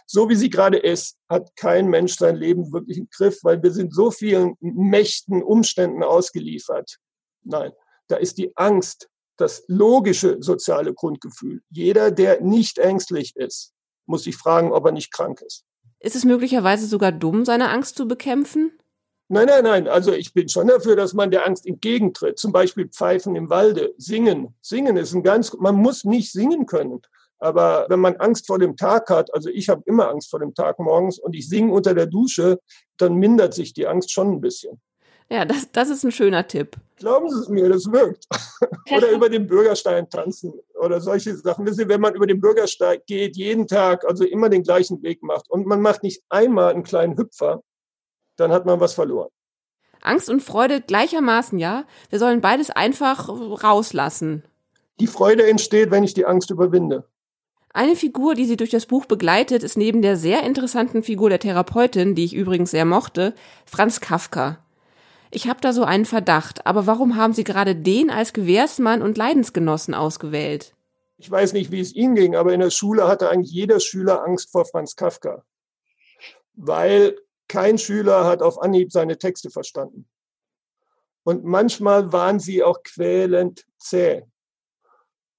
so 0.07 0.29
wie 0.29 0.37
sie 0.37 0.49
gerade 0.51 0.79
ist, 0.79 1.17
hat 1.29 1.51
kein 1.57 1.89
Mensch 1.89 2.17
sein 2.17 2.37
Leben 2.37 2.73
wirklich 2.73 2.99
im 2.99 3.09
Griff, 3.11 3.41
weil 3.43 3.61
wir 3.65 3.73
sind 3.73 3.93
so 3.93 4.13
vielen 4.13 4.55
Mächten, 4.61 5.43
Umständen 5.43 6.05
ausgeliefert. 6.05 6.99
Nein, 7.43 7.73
da 8.07 8.17
ist 8.17 8.39
die 8.39 8.57
Angst 8.57 9.09
das 9.37 9.65
logische 9.69 10.39
soziale 10.41 10.95
Grundgefühl. 10.95 11.63
Jeder, 11.71 12.11
der 12.11 12.41
nicht 12.41 12.79
ängstlich 12.79 13.37
ist, 13.37 13.73
muss 14.07 14.25
sich 14.25 14.37
fragen, 14.37 14.73
ob 14.73 14.87
er 14.87 14.93
nicht 14.93 15.13
krank 15.13 15.43
ist. 15.43 15.65
Ist 16.01 16.17
es 16.17 16.25
möglicherweise 16.25 16.87
sogar 16.87 17.13
dumm, 17.13 17.45
seine 17.45 17.71
Angst 17.71 17.97
zu 17.97 18.07
bekämpfen? 18.07 18.73
Nein, 19.29 19.47
nein, 19.47 19.65
nein. 19.65 19.89
Also 19.89 20.13
ich 20.13 20.33
bin 20.33 20.49
schon 20.49 20.69
dafür, 20.69 20.95
dass 20.95 21.13
man 21.13 21.31
der 21.31 21.47
Angst 21.47 21.67
entgegentritt. 21.67 22.39
Zum 22.39 22.53
Beispiel 22.53 22.89
Pfeifen 22.89 23.35
im 23.35 23.51
Walde, 23.51 23.93
singen. 23.97 24.55
Singen 24.61 24.97
ist 24.97 25.15
ein 25.15 25.25
ganz, 25.25 25.53
man 25.55 25.75
muss 25.75 26.05
nicht 26.05 26.31
singen 26.31 26.67
können. 26.67 27.03
Aber 27.39 27.87
wenn 27.89 28.01
man 28.01 28.17
Angst 28.17 28.47
vor 28.47 28.59
dem 28.59 28.77
Tag 28.77 29.11
hat, 29.11 29.35
also 29.35 29.51
ich 29.51 29.69
habe 29.69 29.83
immer 29.85 30.09
Angst 30.09 30.31
vor 30.31 30.41
dem 30.41 30.55
Tag 30.55 30.79
morgens 30.79 31.19
und 31.19 31.35
ich 31.35 31.49
singe 31.49 31.73
unter 31.73 31.93
der 31.93 32.07
Dusche, 32.07 32.61
dann 32.99 33.15
mindert 33.15 33.53
sich 33.53 33.75
die 33.75 33.87
Angst 33.87 34.13
schon 34.13 34.33
ein 34.33 34.41
bisschen. 34.41 34.81
Ja, 35.31 35.45
das, 35.45 35.71
das 35.73 35.91
ist 35.91 36.05
ein 36.05 36.13
schöner 36.13 36.47
Tipp. 36.47 36.77
Glauben 36.97 37.29
Sie 37.29 37.41
es 37.41 37.49
mir, 37.49 37.69
das 37.69 37.91
wirkt. 37.91 38.27
oder 38.91 39.11
über 39.11 39.29
den 39.29 39.47
Bürgersteig 39.47 40.09
tanzen 40.11 40.53
oder 40.75 41.01
solche 41.01 41.37
Sachen. 41.37 41.67
Wissen 41.67 41.79
Sie, 41.79 41.89
wenn 41.89 42.01
man 42.01 42.15
über 42.15 42.27
den 42.27 42.41
Bürgersteig 42.41 43.07
geht, 43.07 43.37
jeden 43.37 43.67
Tag, 43.67 44.05
also 44.07 44.25
immer 44.25 44.49
den 44.49 44.63
gleichen 44.63 45.03
Weg 45.03 45.23
macht 45.23 45.51
und 45.51 45.67
man 45.67 45.81
macht 45.81 46.03
nicht 46.03 46.23
einmal 46.29 46.73
einen 46.73 46.85
kleinen 46.85 47.19
Hüpfer, 47.19 47.63
dann 48.37 48.53
hat 48.53 48.67
man 48.67 48.81
was 48.81 48.95
verloren. 48.95 49.31
Angst 50.01 50.31
und 50.31 50.43
Freude 50.43 50.81
gleichermaßen, 50.81 51.59
ja. 51.59 51.85
Wir 52.11 52.19
sollen 52.19 52.41
beides 52.41 52.71
einfach 52.71 53.29
rauslassen. 53.29 54.45
Die 55.01 55.09
Freude 55.09 55.47
entsteht, 55.47 55.91
wenn 55.91 56.05
ich 56.05 56.15
die 56.15 56.25
Angst 56.25 56.51
überwinde. 56.51 57.09
Eine 57.75 57.97
Figur, 57.97 58.35
die 58.35 58.47
sie 58.47 58.57
durch 58.57 58.71
das 58.71 58.87
Buch 58.87 59.05
begleitet, 59.05 59.63
ist 59.63 59.77
neben 59.77 60.01
der 60.01 60.17
sehr 60.17 60.45
interessanten 60.45 61.03
Figur 61.03 61.29
der 61.29 61.41
Therapeutin, 61.41 62.15
die 62.15 62.25
ich 62.25 62.35
übrigens 62.35 62.71
sehr 62.71 62.87
mochte, 62.87 63.35
Franz 63.67 64.01
Kafka. 64.01 64.65
Ich 65.31 65.49
habe 65.49 65.61
da 65.61 65.73
so 65.73 65.85
einen 65.85 66.05
Verdacht, 66.05 66.67
aber 66.67 66.87
warum 66.87 67.17
haben 67.17 67.33
Sie 67.33 67.45
gerade 67.45 67.75
den 67.75 68.11
als 68.11 68.33
Gewährsmann 68.33 69.03
und 69.03 69.19
Leidensgenossen 69.19 69.95
ausgewählt? 69.95 70.75
Ich 71.19 71.31
weiß 71.31 71.53
nicht, 71.53 71.71
wie 71.71 71.81
es 71.81 71.95
Ihnen 71.95 72.15
ging, 72.15 72.37
aber 72.37 72.53
in 72.53 72.61
der 72.61 72.71
Schule 72.71 73.09
hatte 73.09 73.31
eigentlich 73.31 73.53
jeder 73.53 73.81
Schüler 73.81 74.23
Angst 74.25 74.51
vor 74.51 74.67
Franz 74.67 74.97
Kafka, 74.97 75.45
weil 76.55 77.17
kein 77.49 77.79
Schüler 77.79 78.25
hat 78.25 78.43
auf 78.43 78.61
Anhieb 78.61 78.93
seine 78.93 79.19
Texte 79.19 79.51
verstanden. 79.51 80.07
Und 81.25 81.45
manchmal 81.45 82.13
waren 82.13 82.39
sie 82.39 82.63
auch 82.63 82.83
quälend 82.83 83.67
zäh. 83.79 84.25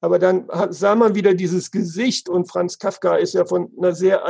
Aber 0.02 0.20
dann 0.20 0.50
sah 0.70 0.96
man 0.96 1.16
wieder 1.16 1.34
dieses 1.34 1.72
Gesicht 1.72 2.30
und 2.30 2.50
Franz 2.50 2.78
Kafka 2.78 3.16
ist 3.16 3.34
ja 3.34 3.46
von 3.46 3.72
einer 3.78 3.96
sehr 3.96 4.26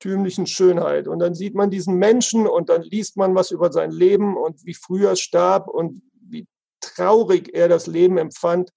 eigentümlichen 0.00 0.46
Schönheit. 0.46 1.08
Und 1.08 1.18
dann 1.18 1.34
sieht 1.34 1.54
man 1.54 1.70
diesen 1.70 1.96
Menschen 1.96 2.46
und 2.46 2.68
dann 2.68 2.82
liest 2.82 3.16
man 3.16 3.34
was 3.34 3.50
über 3.50 3.72
sein 3.72 3.90
Leben 3.90 4.36
und 4.36 4.64
wie 4.64 4.74
früher 4.74 5.16
starb 5.16 5.68
und 5.68 6.02
wie 6.20 6.46
traurig 6.80 7.50
er 7.54 7.68
das 7.68 7.86
Leben 7.86 8.18
empfand 8.18 8.70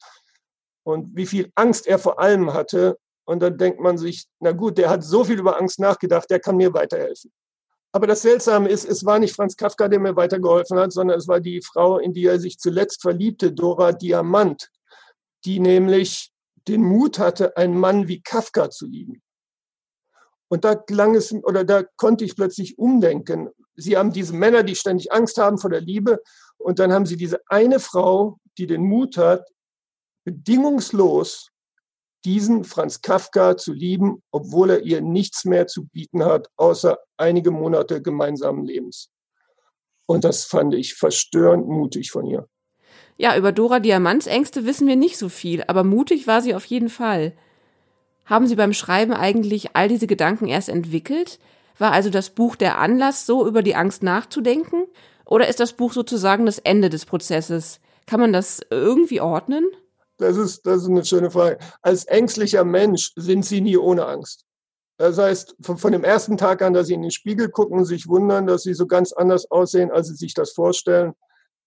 und 0.83 1.15
wie 1.15 1.25
viel 1.25 1.51
Angst 1.55 1.87
er 1.87 1.99
vor 1.99 2.19
allem 2.19 2.53
hatte. 2.53 2.97
Und 3.25 3.41
dann 3.41 3.57
denkt 3.57 3.79
man 3.79 3.97
sich, 3.97 4.27
na 4.39 4.51
gut, 4.51 4.77
der 4.77 4.89
hat 4.89 5.03
so 5.03 5.23
viel 5.23 5.39
über 5.39 5.57
Angst 5.57 5.79
nachgedacht, 5.79 6.29
der 6.29 6.39
kann 6.39 6.57
mir 6.57 6.73
weiterhelfen. 6.73 7.31
Aber 7.93 8.07
das 8.07 8.23
Seltsame 8.23 8.69
ist, 8.69 8.85
es 8.85 9.05
war 9.05 9.19
nicht 9.19 9.35
Franz 9.35 9.55
Kafka, 9.55 9.87
der 9.87 9.99
mir 9.99 10.15
weitergeholfen 10.15 10.77
hat, 10.79 10.91
sondern 10.91 11.17
es 11.17 11.27
war 11.27 11.39
die 11.39 11.61
Frau, 11.61 11.99
in 11.99 12.11
die 12.11 12.25
er 12.25 12.39
sich 12.39 12.57
zuletzt 12.57 13.01
verliebte, 13.01 13.51
Dora 13.51 13.91
Diamant, 13.91 14.71
die 15.45 15.59
nämlich 15.59 16.31
den 16.67 16.81
Mut 16.81 17.19
hatte, 17.19 17.55
einen 17.55 17.77
Mann 17.77 18.07
wie 18.07 18.21
Kafka 18.21 18.69
zu 18.71 18.87
lieben. 18.87 19.21
Und 20.53 20.65
da 20.65 20.75
klang 20.75 21.15
es, 21.15 21.33
oder 21.33 21.63
da 21.63 21.81
konnte 21.98 22.25
ich 22.25 22.36
plötzlich 22.36 22.77
umdenken. 22.77 23.50
Sie 23.75 23.98
haben 23.98 24.13
diese 24.13 24.36
Männer, 24.36 24.62
die 24.62 24.75
ständig 24.75 25.12
Angst 25.12 25.39
haben 25.39 25.57
vor 25.57 25.72
der 25.72 25.81
Liebe. 25.81 26.22
Und 26.60 26.77
dann 26.77 26.93
haben 26.93 27.07
sie 27.07 27.17
diese 27.17 27.41
eine 27.48 27.79
Frau, 27.79 28.38
die 28.60 28.67
den 28.67 28.83
Mut 28.83 29.17
hat, 29.17 29.50
bedingungslos 30.25 31.50
diesen 32.24 32.65
Franz 32.65 33.01
Kafka 33.01 33.57
zu 33.57 33.74
lieben, 33.74 34.22
obwohl 34.29 34.69
er 34.69 34.81
ihr 34.83 35.01
nichts 35.01 35.43
mehr 35.43 35.65
zu 35.65 35.88
bieten 35.88 36.24
hat, 36.24 36.48
außer 36.55 37.00
einige 37.17 37.50
Monate 37.50 38.03
gemeinsamen 38.03 38.63
Lebens. 38.63 39.10
Und 40.05 40.24
das 40.24 40.43
fand 40.43 40.75
ich 40.75 40.93
verstörend 40.93 41.67
mutig 41.67 42.12
von 42.12 42.27
ihr. 42.27 42.48
Ja, 43.17 43.36
über 43.36 43.53
Dora 43.53 43.79
Diamants 43.79 44.27
Ängste 44.27 44.67
wissen 44.67 44.88
wir 44.88 44.98
nicht 44.98 45.17
so 45.17 45.29
viel, 45.29 45.63
aber 45.63 45.83
mutig 45.83 46.27
war 46.27 46.43
sie 46.43 46.53
auf 46.53 46.65
jeden 46.65 46.89
Fall. 46.89 47.36
Haben 48.25 48.47
Sie 48.47 48.55
beim 48.55 48.73
Schreiben 48.73 49.13
eigentlich 49.13 49.75
all 49.75 49.87
diese 49.87 50.07
Gedanken 50.07 50.47
erst 50.47 50.69
entwickelt? 50.69 51.39
War 51.77 51.91
also 51.91 52.09
das 52.09 52.29
Buch 52.29 52.55
der 52.55 52.77
Anlass, 52.77 53.25
so 53.25 53.47
über 53.47 53.61
die 53.61 53.75
Angst 53.75 54.03
nachzudenken? 54.03 54.85
Oder 55.25 55.47
ist 55.47 55.59
das 55.59 55.73
Buch 55.73 55.93
sozusagen 55.93 56.45
das 56.45 56.59
Ende 56.59 56.89
des 56.89 57.05
Prozesses? 57.05 57.79
Kann 58.05 58.19
man 58.19 58.33
das 58.33 58.61
irgendwie 58.69 59.21
ordnen? 59.21 59.65
Das 60.17 60.37
ist, 60.37 60.65
das 60.65 60.83
ist 60.83 60.89
eine 60.89 61.03
schöne 61.03 61.31
Frage. 61.31 61.57
Als 61.81 62.05
ängstlicher 62.05 62.63
Mensch 62.63 63.11
sind 63.15 63.45
Sie 63.45 63.61
nie 63.61 63.77
ohne 63.77 64.05
Angst. 64.05 64.45
Das 64.97 65.17
heißt, 65.17 65.55
von, 65.61 65.77
von 65.77 65.91
dem 65.91 66.03
ersten 66.03 66.37
Tag 66.37 66.61
an, 66.61 66.73
dass 66.73 66.87
Sie 66.87 66.93
in 66.93 67.01
den 67.01 67.11
Spiegel 67.11 67.49
gucken 67.49 67.79
und 67.79 67.85
sich 67.85 68.07
wundern, 68.07 68.45
dass 68.45 68.63
Sie 68.63 68.73
so 68.73 68.85
ganz 68.85 69.11
anders 69.11 69.49
aussehen, 69.49 69.91
als 69.91 70.07
Sie 70.07 70.15
sich 70.15 70.33
das 70.33 70.51
vorstellen, 70.51 71.13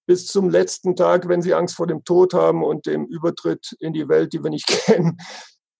bis 0.07 0.27
zum 0.27 0.49
letzten 0.49 0.95
Tag, 0.95 1.29
wenn 1.29 1.43
Sie 1.43 1.53
Angst 1.53 1.75
vor 1.75 1.89
dem 1.89 2.05
Tod 2.05 2.33
haben 2.35 2.63
und 2.63 2.87
dem 2.87 3.07
Übertritt 3.07 3.77
in 3.81 3.93
die 3.93 4.09
Welt, 4.09 4.33
die 4.33 4.43
wir 4.43 4.51
nicht 4.51 4.69
kennen, 4.87 5.19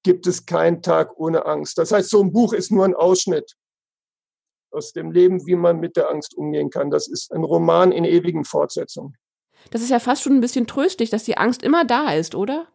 gibt 0.07 0.29
es 0.29 0.47
keinen 0.47 0.83
Tag 0.83 1.19
ohne 1.19 1.47
Angst. 1.47 1.79
Das 1.79 1.91
heißt, 1.91 2.11
so 2.11 2.23
ein 2.23 2.33
Buch 2.33 2.53
ist 2.53 2.71
nur 2.71 2.85
ein 2.85 2.95
Ausschnitt 2.95 3.57
aus 4.71 4.93
dem 4.93 5.11
Leben, 5.11 5.45
wie 5.49 5.57
man 5.57 5.81
mit 5.81 5.97
der 5.97 6.09
Angst 6.11 6.37
umgehen 6.37 6.71
kann. 6.71 6.93
Das 6.93 7.09
ist 7.09 7.33
ein 7.33 7.43
Roman 7.43 7.91
in 7.91 8.05
ewigen 8.05 8.45
Fortsetzungen. 8.45 9.17
Das 9.73 9.83
ist 9.83 9.91
ja 9.91 9.99
fast 9.99 10.23
schon 10.23 10.35
ein 10.35 10.41
bisschen 10.41 10.69
tröstlich, 10.69 11.11
dass 11.11 11.25
die 11.25 11.39
Angst 11.39 11.65
immer 11.65 11.85
da 11.85 12.13
ist, 12.13 12.37
oder? 12.37 12.69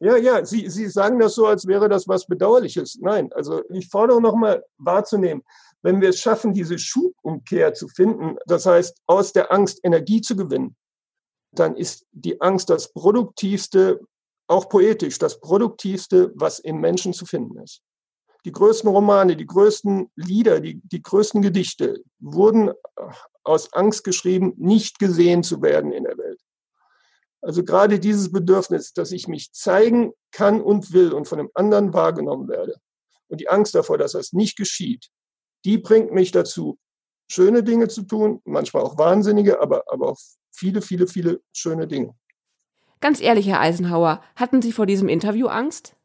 Ja, 0.00 0.16
ja, 0.16 0.42
Sie, 0.46 0.70
Sie 0.70 0.88
sagen 0.88 1.18
das 1.18 1.34
so, 1.34 1.46
als 1.46 1.66
wäre 1.66 1.90
das 1.90 2.08
was 2.08 2.26
Bedauerliches. 2.26 2.96
Nein, 2.98 3.30
also 3.34 3.62
ich 3.68 3.90
fordere 3.90 4.22
nochmal 4.22 4.64
wahrzunehmen, 4.78 5.44
wenn 5.82 6.00
wir 6.00 6.08
es 6.08 6.18
schaffen, 6.18 6.54
diese 6.54 6.78
Schubumkehr 6.78 7.74
zu 7.74 7.88
finden, 7.88 8.38
das 8.46 8.64
heißt, 8.64 9.02
aus 9.06 9.34
der 9.34 9.52
Angst 9.52 9.80
Energie 9.82 10.22
zu 10.22 10.34
gewinnen, 10.34 10.76
dann 11.52 11.76
ist 11.76 12.06
die 12.12 12.40
Angst 12.40 12.70
das 12.70 12.90
produktivste, 12.90 14.00
auch 14.46 14.68
poetisch, 14.68 15.18
das 15.18 15.40
produktivste, 15.40 16.32
was 16.34 16.58
im 16.58 16.80
Menschen 16.80 17.12
zu 17.12 17.26
finden 17.26 17.58
ist. 17.58 17.82
Die 18.44 18.52
größten 18.52 18.90
Romane, 18.90 19.36
die 19.36 19.46
größten 19.46 20.10
Lieder, 20.16 20.60
die, 20.60 20.80
die 20.84 21.02
größten 21.02 21.40
Gedichte 21.40 22.02
wurden 22.18 22.72
aus 23.42 23.72
Angst 23.72 24.04
geschrieben, 24.04 24.52
nicht 24.58 24.98
gesehen 24.98 25.42
zu 25.42 25.62
werden 25.62 25.92
in 25.92 26.04
der 26.04 26.18
Welt. 26.18 26.40
Also 27.40 27.64
gerade 27.64 27.98
dieses 27.98 28.32
Bedürfnis, 28.32 28.92
dass 28.92 29.12
ich 29.12 29.28
mich 29.28 29.52
zeigen 29.52 30.12
kann 30.30 30.60
und 30.60 30.92
will 30.92 31.12
und 31.12 31.28
von 31.28 31.38
dem 31.38 31.50
anderen 31.54 31.92
wahrgenommen 31.92 32.48
werde 32.48 32.76
und 33.28 33.40
die 33.40 33.48
Angst 33.48 33.74
davor, 33.74 33.98
dass 33.98 34.12
das 34.12 34.32
nicht 34.32 34.56
geschieht, 34.56 35.08
die 35.64 35.78
bringt 35.78 36.12
mich 36.12 36.30
dazu, 36.30 36.78
schöne 37.30 37.62
Dinge 37.62 37.88
zu 37.88 38.02
tun, 38.02 38.40
manchmal 38.44 38.82
auch 38.82 38.98
wahnsinnige, 38.98 39.60
aber, 39.60 39.84
aber 39.88 40.10
auch 40.10 40.18
viele, 40.52 40.82
viele, 40.82 41.06
viele 41.06 41.40
schöne 41.52 41.86
Dinge. 41.86 42.14
Ganz 43.04 43.20
ehrlich, 43.20 43.46
Herr 43.46 43.60
Eisenhower, 43.60 44.22
hatten 44.34 44.62
Sie 44.62 44.72
vor 44.72 44.86
diesem 44.86 45.10
Interview 45.10 45.48
Angst? 45.48 45.94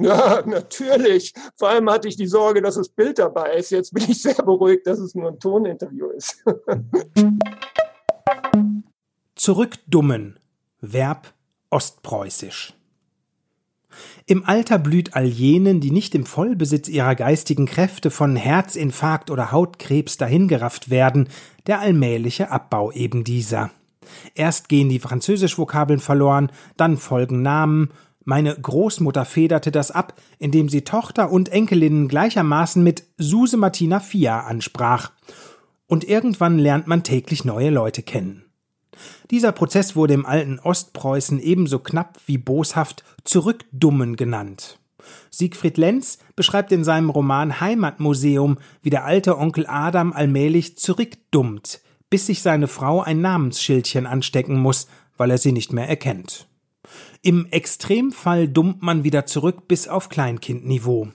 Ja, 0.00 0.44
natürlich. 0.46 1.34
Vor 1.56 1.70
allem 1.70 1.90
hatte 1.90 2.06
ich 2.06 2.14
die 2.14 2.28
Sorge, 2.28 2.62
dass 2.62 2.76
das 2.76 2.88
Bild 2.88 3.18
dabei 3.18 3.54
ist. 3.54 3.70
Jetzt 3.70 3.92
bin 3.92 4.04
ich 4.08 4.22
sehr 4.22 4.34
beruhigt, 4.34 4.86
dass 4.86 5.00
es 5.00 5.16
nur 5.16 5.32
ein 5.32 5.40
Toninterview 5.40 6.10
ist. 6.10 6.44
Zurückdummen. 9.34 10.38
Verb 10.80 11.34
ostpreußisch. 11.70 12.74
Im 14.26 14.44
Alter 14.44 14.78
blüht 14.78 15.16
all 15.16 15.26
jenen, 15.26 15.80
die 15.80 15.90
nicht 15.90 16.14
im 16.14 16.24
Vollbesitz 16.24 16.88
ihrer 16.88 17.16
geistigen 17.16 17.66
Kräfte 17.66 18.12
von 18.12 18.36
Herzinfarkt 18.36 19.32
oder 19.32 19.50
Hautkrebs 19.50 20.16
dahingerafft 20.16 20.90
werden, 20.90 21.28
der 21.66 21.80
allmähliche 21.80 22.52
Abbau 22.52 22.92
eben 22.92 23.24
dieser. 23.24 23.72
Erst 24.34 24.68
gehen 24.68 24.88
die 24.88 24.98
Französischvokabeln 24.98 26.00
verloren, 26.00 26.50
dann 26.76 26.96
folgen 26.96 27.42
Namen, 27.42 27.90
meine 28.24 28.54
Großmutter 28.54 29.24
federte 29.24 29.70
das 29.70 29.90
ab, 29.90 30.12
indem 30.38 30.68
sie 30.68 30.82
Tochter 30.82 31.30
und 31.30 31.48
Enkelinnen 31.48 32.08
gleichermaßen 32.08 32.82
mit 32.82 33.04
Suse 33.16 33.56
Martina 33.56 34.00
Fia 34.00 34.40
ansprach. 34.40 35.12
Und 35.86 36.04
irgendwann 36.04 36.58
lernt 36.58 36.86
man 36.86 37.02
täglich 37.02 37.46
neue 37.46 37.70
Leute 37.70 38.02
kennen. 38.02 38.44
Dieser 39.30 39.52
Prozess 39.52 39.96
wurde 39.96 40.12
im 40.12 40.26
alten 40.26 40.58
Ostpreußen 40.58 41.40
ebenso 41.40 41.78
knapp 41.78 42.18
wie 42.26 42.36
boshaft 42.36 43.02
Zurückdummen 43.24 44.16
genannt. 44.16 44.78
Siegfried 45.30 45.78
Lenz 45.78 46.18
beschreibt 46.36 46.72
in 46.72 46.84
seinem 46.84 47.08
Roman 47.10 47.60
Heimatmuseum, 47.60 48.58
wie 48.82 48.90
der 48.90 49.04
alte 49.04 49.38
Onkel 49.38 49.66
Adam 49.66 50.12
allmählich 50.12 50.76
zurückdummt, 50.76 51.80
bis 52.10 52.26
sich 52.26 52.42
seine 52.42 52.68
Frau 52.68 53.00
ein 53.00 53.20
Namensschildchen 53.20 54.06
anstecken 54.06 54.58
muss, 54.58 54.88
weil 55.16 55.30
er 55.30 55.38
sie 55.38 55.52
nicht 55.52 55.72
mehr 55.72 55.88
erkennt. 55.88 56.46
Im 57.22 57.46
Extremfall 57.50 58.48
dummt 58.48 58.82
man 58.82 59.04
wieder 59.04 59.26
zurück 59.26 59.68
bis 59.68 59.88
auf 59.88 60.08
Kleinkindniveau. 60.08 61.08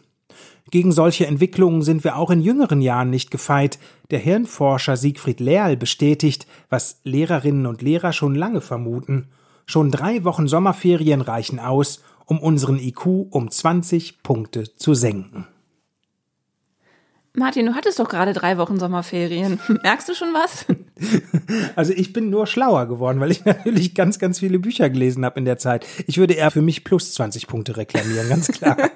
Gegen 0.70 0.92
solche 0.92 1.28
Entwicklungen 1.28 1.82
sind 1.82 2.04
wir 2.04 2.18
auch 2.18 2.32
in 2.32 2.42
jüngeren 2.42 2.82
Jahren 2.82 3.10
nicht 3.10 3.32
gefeit. 3.32 3.80
Der 4.12 4.20
Hirnforscher 4.20 4.98
Siegfried 4.98 5.40
Lehrl 5.40 5.78
bestätigt, 5.78 6.48
was 6.70 7.00
Lehrerinnen 7.04 7.68
und 7.68 7.82
Lehrer 7.82 8.14
schon 8.14 8.36
lange 8.36 8.62
vermuten. 8.62 9.28
Schon 9.66 9.92
drei 9.92 10.24
Wochen 10.24 10.48
Sommerferien 10.48 11.22
reichen 11.22 11.60
aus, 11.60 12.02
um 12.26 12.40
unseren 12.40 12.80
IQ 12.80 13.06
um 13.06 13.52
20 13.52 14.24
Punkte 14.24 14.76
zu 14.76 14.94
senken. 14.94 15.48
Martin, 17.36 17.66
du 17.66 17.76
hattest 17.76 18.00
doch 18.00 18.10
gerade 18.10 18.34
drei 18.34 18.58
Wochen 18.58 18.80
Sommerferien. 18.80 19.60
Merkst 19.84 20.10
du 20.10 20.16
schon 20.16 20.34
was? 20.34 20.66
Also 21.76 21.94
ich 21.94 22.14
bin 22.14 22.30
nur 22.30 22.48
schlauer 22.48 22.88
geworden, 22.88 23.20
weil 23.20 23.32
ich 23.32 23.46
natürlich 23.46 23.96
ganz, 23.96 24.20
ganz 24.20 24.40
viele 24.40 24.60
Bücher 24.60 24.90
gelesen 24.90 25.26
habe 25.26 25.40
in 25.40 25.46
der 25.46 25.58
Zeit. 25.58 25.86
Ich 26.08 26.18
würde 26.18 26.34
eher 26.34 26.52
für 26.52 26.62
mich 26.62 26.84
plus 26.84 27.14
20 27.14 27.48
Punkte 27.48 27.78
reklamieren, 27.78 28.30
ganz 28.30 28.48
klar. 28.48 28.78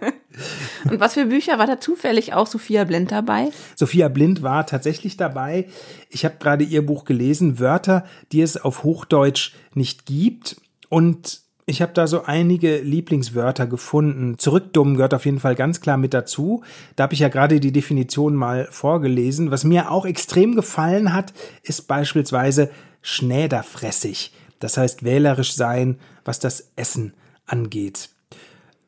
Und 0.89 0.99
was 0.99 1.15
für 1.15 1.25
Bücher 1.25 1.57
war 1.57 1.65
da 1.65 1.79
zufällig 1.79 2.33
auch 2.33 2.45
Sophia 2.45 2.83
Blind 2.83 3.11
dabei? 3.11 3.49
Sophia 3.75 4.07
Blind 4.07 4.43
war 4.43 4.67
tatsächlich 4.67 5.17
dabei. 5.17 5.67
Ich 6.09 6.25
habe 6.25 6.35
gerade 6.39 6.63
ihr 6.63 6.85
Buch 6.85 7.05
gelesen, 7.05 7.59
Wörter, 7.59 8.05
die 8.31 8.41
es 8.41 8.57
auf 8.57 8.83
Hochdeutsch 8.83 9.53
nicht 9.73 10.05
gibt. 10.05 10.57
Und 10.89 11.41
ich 11.69 11.81
habe 11.81 11.91
da 11.91 12.07
so 12.07 12.23
einige 12.23 12.77
Lieblingswörter 12.77 13.67
gefunden. 13.67 14.39
Zurückdummen 14.39 14.95
gehört 14.95 15.13
auf 15.13 15.25
jeden 15.25 15.41
Fall 15.41 15.53
ganz 15.53 15.81
klar 15.81 15.97
mit 15.97 16.13
dazu. 16.13 16.63
Da 16.95 17.03
habe 17.03 17.13
ich 17.13 17.19
ja 17.19 17.27
gerade 17.27 17.59
die 17.59 17.73
Definition 17.73 18.35
mal 18.35 18.69
vorgelesen. 18.71 19.51
Was 19.51 19.65
mir 19.65 19.91
auch 19.91 20.05
extrem 20.05 20.55
gefallen 20.55 21.13
hat, 21.13 21.33
ist 21.63 21.89
beispielsweise 21.89 22.71
schnäderfressig. 23.01 24.31
Das 24.59 24.77
heißt 24.77 25.03
wählerisch 25.03 25.55
sein, 25.55 25.99
was 26.23 26.39
das 26.39 26.71
Essen 26.77 27.13
angeht. 27.45 28.11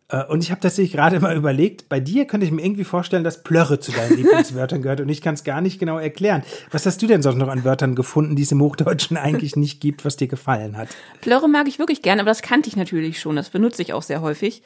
Äh, 0.09 0.25
und 0.25 0.43
ich 0.43 0.51
habe 0.51 0.59
tatsächlich 0.61 0.93
gerade 0.93 1.19
mal 1.19 1.35
überlegt, 1.35 1.89
bei 1.89 1.99
dir 1.99 2.25
könnte 2.25 2.45
ich 2.45 2.51
mir 2.51 2.63
irgendwie 2.63 2.83
vorstellen, 2.83 3.23
dass 3.23 3.43
Plörre 3.43 3.79
zu 3.79 3.91
deinen 3.91 4.15
Lieblingswörtern 4.17 4.81
gehört 4.81 5.01
und 5.01 5.09
ich 5.09 5.21
kann 5.21 5.35
es 5.35 5.43
gar 5.43 5.61
nicht 5.61 5.79
genau 5.79 5.97
erklären. 5.97 6.43
Was 6.71 6.85
hast 6.85 7.01
du 7.01 7.07
denn 7.07 7.21
sonst 7.21 7.37
noch 7.37 7.47
an 7.47 7.63
Wörtern 7.63 7.95
gefunden, 7.95 8.35
die 8.35 8.43
es 8.43 8.51
im 8.51 8.61
Hochdeutschen 8.61 9.17
eigentlich 9.17 9.55
nicht 9.55 9.79
gibt, 9.81 10.05
was 10.05 10.17
dir 10.17 10.27
gefallen 10.27 10.77
hat? 10.77 10.89
Plörre 11.21 11.47
mag 11.47 11.67
ich 11.67 11.79
wirklich 11.79 12.01
gerne, 12.01 12.21
aber 12.21 12.31
das 12.31 12.41
kannte 12.41 12.69
ich 12.69 12.75
natürlich 12.75 13.19
schon, 13.19 13.35
das 13.35 13.49
benutze 13.49 13.81
ich 13.81 13.93
auch 13.93 14.03
sehr 14.03 14.21
häufig. 14.21 14.63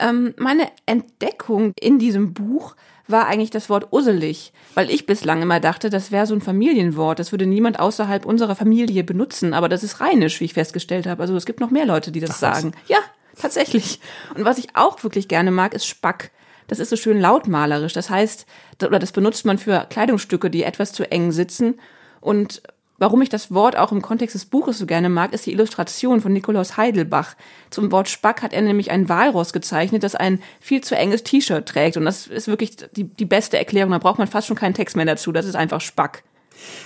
Ähm, 0.00 0.34
meine 0.36 0.68
Entdeckung 0.86 1.72
in 1.78 1.98
diesem 1.98 2.32
Buch 2.32 2.74
war 3.08 3.26
eigentlich 3.26 3.50
das 3.50 3.68
Wort 3.68 3.92
usselig, 3.92 4.52
weil 4.74 4.88
ich 4.88 5.06
bislang 5.06 5.42
immer 5.42 5.60
dachte, 5.60 5.90
das 5.90 6.12
wäre 6.12 6.26
so 6.26 6.34
ein 6.34 6.40
Familienwort. 6.40 7.18
Das 7.18 7.32
würde 7.32 7.46
niemand 7.46 7.78
außerhalb 7.78 8.24
unserer 8.24 8.54
Familie 8.54 9.04
benutzen, 9.04 9.54
aber 9.54 9.68
das 9.68 9.82
ist 9.82 10.00
rheinisch, 10.00 10.40
wie 10.40 10.46
ich 10.46 10.54
festgestellt 10.54 11.06
habe. 11.06 11.20
Also 11.20 11.36
es 11.36 11.44
gibt 11.44 11.60
noch 11.60 11.70
mehr 11.70 11.84
Leute, 11.84 12.10
die 12.10 12.20
das 12.20 12.30
Ach, 12.30 12.54
sagen. 12.54 12.72
Ja, 12.88 12.98
tatsächlich. 13.40 14.00
Und 14.34 14.44
was 14.44 14.58
ich 14.58 14.74
auch 14.74 15.02
wirklich 15.02 15.28
gerne 15.28 15.50
mag, 15.50 15.74
ist 15.74 15.86
Spack. 15.86 16.30
Das 16.68 16.78
ist 16.78 16.90
so 16.90 16.96
schön 16.96 17.20
lautmalerisch. 17.20 17.92
Das 17.92 18.10
heißt, 18.10 18.46
oder 18.84 18.98
das 18.98 19.12
benutzt 19.12 19.44
man 19.44 19.58
für 19.58 19.86
Kleidungsstücke, 19.90 20.50
die 20.50 20.62
etwas 20.62 20.92
zu 20.92 21.10
eng 21.10 21.32
sitzen. 21.32 21.80
Und 22.20 22.62
Warum 23.02 23.20
ich 23.20 23.28
das 23.28 23.52
Wort 23.52 23.76
auch 23.76 23.90
im 23.90 24.00
Kontext 24.00 24.36
des 24.36 24.46
Buches 24.46 24.78
so 24.78 24.86
gerne 24.86 25.08
mag, 25.08 25.32
ist 25.32 25.44
die 25.44 25.50
Illustration 25.50 26.20
von 26.20 26.32
Nikolaus 26.32 26.76
Heidelbach. 26.76 27.34
Zum 27.68 27.90
Wort 27.90 28.08
Spack 28.08 28.42
hat 28.42 28.52
er 28.52 28.62
nämlich 28.62 28.92
ein 28.92 29.08
Walross 29.08 29.52
gezeichnet, 29.52 30.04
das 30.04 30.14
ein 30.14 30.40
viel 30.60 30.82
zu 30.82 30.94
enges 30.94 31.24
T-Shirt 31.24 31.66
trägt. 31.66 31.96
Und 31.96 32.04
das 32.04 32.28
ist 32.28 32.46
wirklich 32.46 32.76
die, 32.94 33.02
die 33.02 33.24
beste 33.24 33.58
Erklärung. 33.58 33.90
Da 33.90 33.98
braucht 33.98 34.18
man 34.18 34.28
fast 34.28 34.46
schon 34.46 34.56
keinen 34.56 34.74
Text 34.74 34.94
mehr 34.94 35.04
dazu. 35.04 35.32
Das 35.32 35.46
ist 35.46 35.56
einfach 35.56 35.80
Spack. 35.80 36.22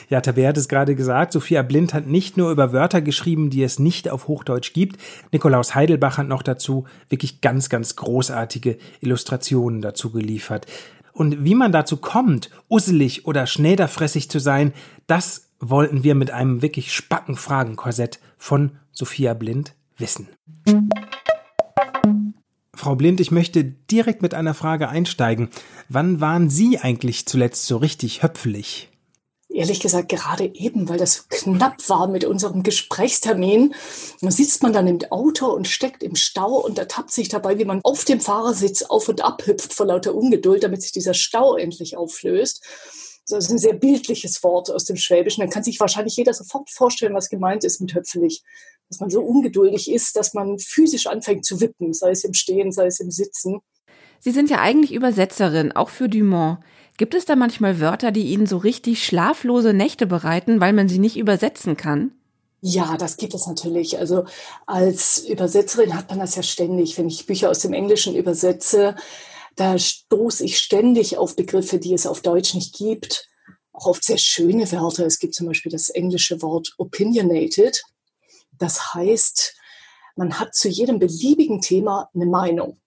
Ja, 0.09 0.21
Tabea 0.21 0.49
hat 0.49 0.57
es 0.57 0.69
gerade 0.69 0.95
gesagt, 0.95 1.33
Sophia 1.33 1.63
Blind 1.63 1.95
hat 1.95 2.07
nicht 2.07 2.37
nur 2.37 2.51
über 2.51 2.73
Wörter 2.73 3.03
geschrieben, 3.03 3.51
die 3.51 3.63
es 3.63 3.79
nicht 3.79 4.09
auf 4.09 4.29
Hochdeutsch 4.29 4.73
gibt. 4.73 5.01
Nikolaus 5.33 5.75
Heidelbach 5.75 6.19
hat 6.19 6.29
noch 6.29 6.43
dazu 6.43 6.85
wirklich 7.09 7.41
ganz, 7.41 7.69
ganz 7.69 7.97
großartige 7.97 8.79
Illustrationen 9.01 9.83
dazu 9.83 10.11
geliefert. 10.11 10.67
Und 11.13 11.45
wie 11.45 11.55
man 11.55 11.73
dazu 11.73 11.97
kommt, 11.97 12.51
usselig 12.69 13.27
oder 13.27 13.47
schnäderfressig 13.47 14.29
zu 14.29 14.39
sein, 14.39 14.75
das 15.07 15.49
wollten 15.61 16.05
wir 16.05 16.15
mit 16.15 16.31
einem 16.31 16.61
wirklich 16.61 16.95
spacken 16.95 17.37
Fragenkorsett 17.37 18.21
von 18.37 18.73
Sophia 18.93 19.35
Blind 19.35 19.75
wissen. 19.97 20.29
Frau 22.75 22.95
Blind, 22.95 23.21
ich 23.21 23.31
möchte 23.31 23.65
direkt 23.65 24.21
mit 24.21 24.35
einer 24.35 24.53
Frage 24.53 24.89
einsteigen. 24.89 25.49
Wann 25.89 26.21
waren 26.21 26.51
Sie 26.51 26.79
eigentlich 26.79 27.27
zuletzt 27.27 27.67
so 27.67 27.79
richtig 27.79 28.23
höpfelig? 28.23 28.91
Ehrlich 29.57 29.81
gesagt, 29.81 30.11
gerade 30.11 30.55
eben, 30.55 30.91
weil 30.91 30.99
das 30.99 31.15
so 31.15 31.23
knapp 31.31 31.89
war 31.89 32.09
mit 32.09 32.27
unserem 32.27 32.63
Gesprächstermin. 32.63 33.75
Da 34.21 34.31
sitzt 34.31 34.63
man 34.63 34.75
dann 34.75 34.87
im 34.87 34.99
Auto 35.11 35.47
und 35.47 35.67
steckt 35.67 36.03
im 36.03 36.15
Stau 36.15 36.59
und 36.59 36.79
ertappt 36.79 37.11
sich 37.11 37.31
dabei, 37.31 37.59
wie 37.59 37.65
man 37.65 37.81
auf 37.83 38.05
dem 38.05 38.21
Fahrersitz 38.21 38.83
auf 38.83 39.09
und 39.09 39.25
ab 39.25 39.47
hüpft 39.47 39.73
vor 39.73 39.87
lauter 39.87 40.15
Ungeduld, 40.15 40.63
damit 40.63 40.83
sich 40.83 40.93
dieser 40.93 41.15
Stau 41.15 41.57
endlich 41.57 41.97
auflöst. 41.97 42.67
Das 43.31 43.47
ist 43.47 43.51
ein 43.51 43.57
sehr 43.57 43.73
bildliches 43.73 44.43
Wort 44.43 44.71
aus 44.71 44.85
dem 44.85 44.99
Schwäbischen. 44.99 45.41
Dann 45.41 45.49
kann 45.49 45.65
sich 45.65 45.81
wahrscheinlich 45.81 46.17
jeder 46.17 46.35
sofort 46.35 46.69
vorstellen, 46.69 47.15
was 47.15 47.31
gemeint 47.31 47.65
ist 47.65 47.81
mit 47.81 47.95
höpfelig. 47.95 48.43
Dass 48.91 49.01
man 49.01 49.09
so 49.09 49.23
ungeduldig 49.23 49.91
ist, 49.91 50.17
dass 50.17 50.35
man 50.35 50.59
physisch 50.59 51.07
anfängt 51.07 51.47
zu 51.47 51.63
wippen, 51.63 51.95
sei 51.95 52.11
es 52.11 52.25
im 52.25 52.35
Stehen, 52.35 52.73
sei 52.73 52.89
es 52.89 53.01
im 53.01 53.11
Sitzen. 53.11 53.61
Sie 54.21 54.33
sind 54.33 54.51
ja 54.51 54.61
eigentlich 54.61 54.93
Übersetzerin, 54.93 55.73
auch 55.73 55.89
für 55.89 56.11
Dumont. 56.11 56.59
Gibt 56.97 57.15
es 57.15 57.25
da 57.25 57.37
manchmal 57.37 57.81
Wörter, 57.81 58.11
die 58.11 58.27
Ihnen 58.29 58.47
so 58.47 58.57
richtig 58.57 59.05
schlaflose 59.05 59.73
Nächte 59.73 60.07
bereiten, 60.07 60.61
weil 60.61 60.73
man 60.73 60.89
sie 60.89 60.99
nicht 60.99 61.17
übersetzen 61.17 61.77
kann? 61.77 62.13
Ja, 62.63 62.97
das 62.97 63.17
gibt 63.19 63.35
es 63.35 63.47
natürlich. 63.47 63.99
Also 63.99 64.25
als 64.67 65.19
Übersetzerin 65.19 65.95
hat 65.95 66.09
man 66.09 66.19
das 66.19 66.37
ja 66.37 66.43
ständig. 66.43 66.97
Wenn 66.97 67.09
ich 67.09 67.27
Bücher 67.27 67.51
aus 67.51 67.61
dem 67.61 67.75
Englischen 67.75 68.17
übersetze, 68.17 68.97
da 69.57 69.79
stoße 69.79 70.45
ich 70.45 70.59
ständig 70.59 71.19
auf 71.19 71.37
Begriffe, 71.37 71.79
die 71.79 71.95
es 71.95 72.07
auf 72.07 72.23
Deutsch 72.23 72.55
nicht 72.55 72.75
gibt, 72.75 73.29
auch 73.73 73.87
auf 73.87 73.99
sehr 74.03 74.19
schöne 74.19 74.71
Wörter. 74.73 75.07
Es 75.07 75.19
gibt 75.19 75.35
zum 75.35 75.47
Beispiel 75.47 75.71
das 75.71 75.91
englische 75.91 76.41
Wort 76.43 76.75
opinionated. 76.79 77.83
Das 78.59 78.95
heißt, 78.95 79.55
man 80.15 80.41
hat 80.41 80.55
zu 80.55 80.69
jedem 80.69 80.99
beliebigen 80.99 81.61
Thema 81.61 82.09
eine 82.15 82.27
Meinung 82.27 82.81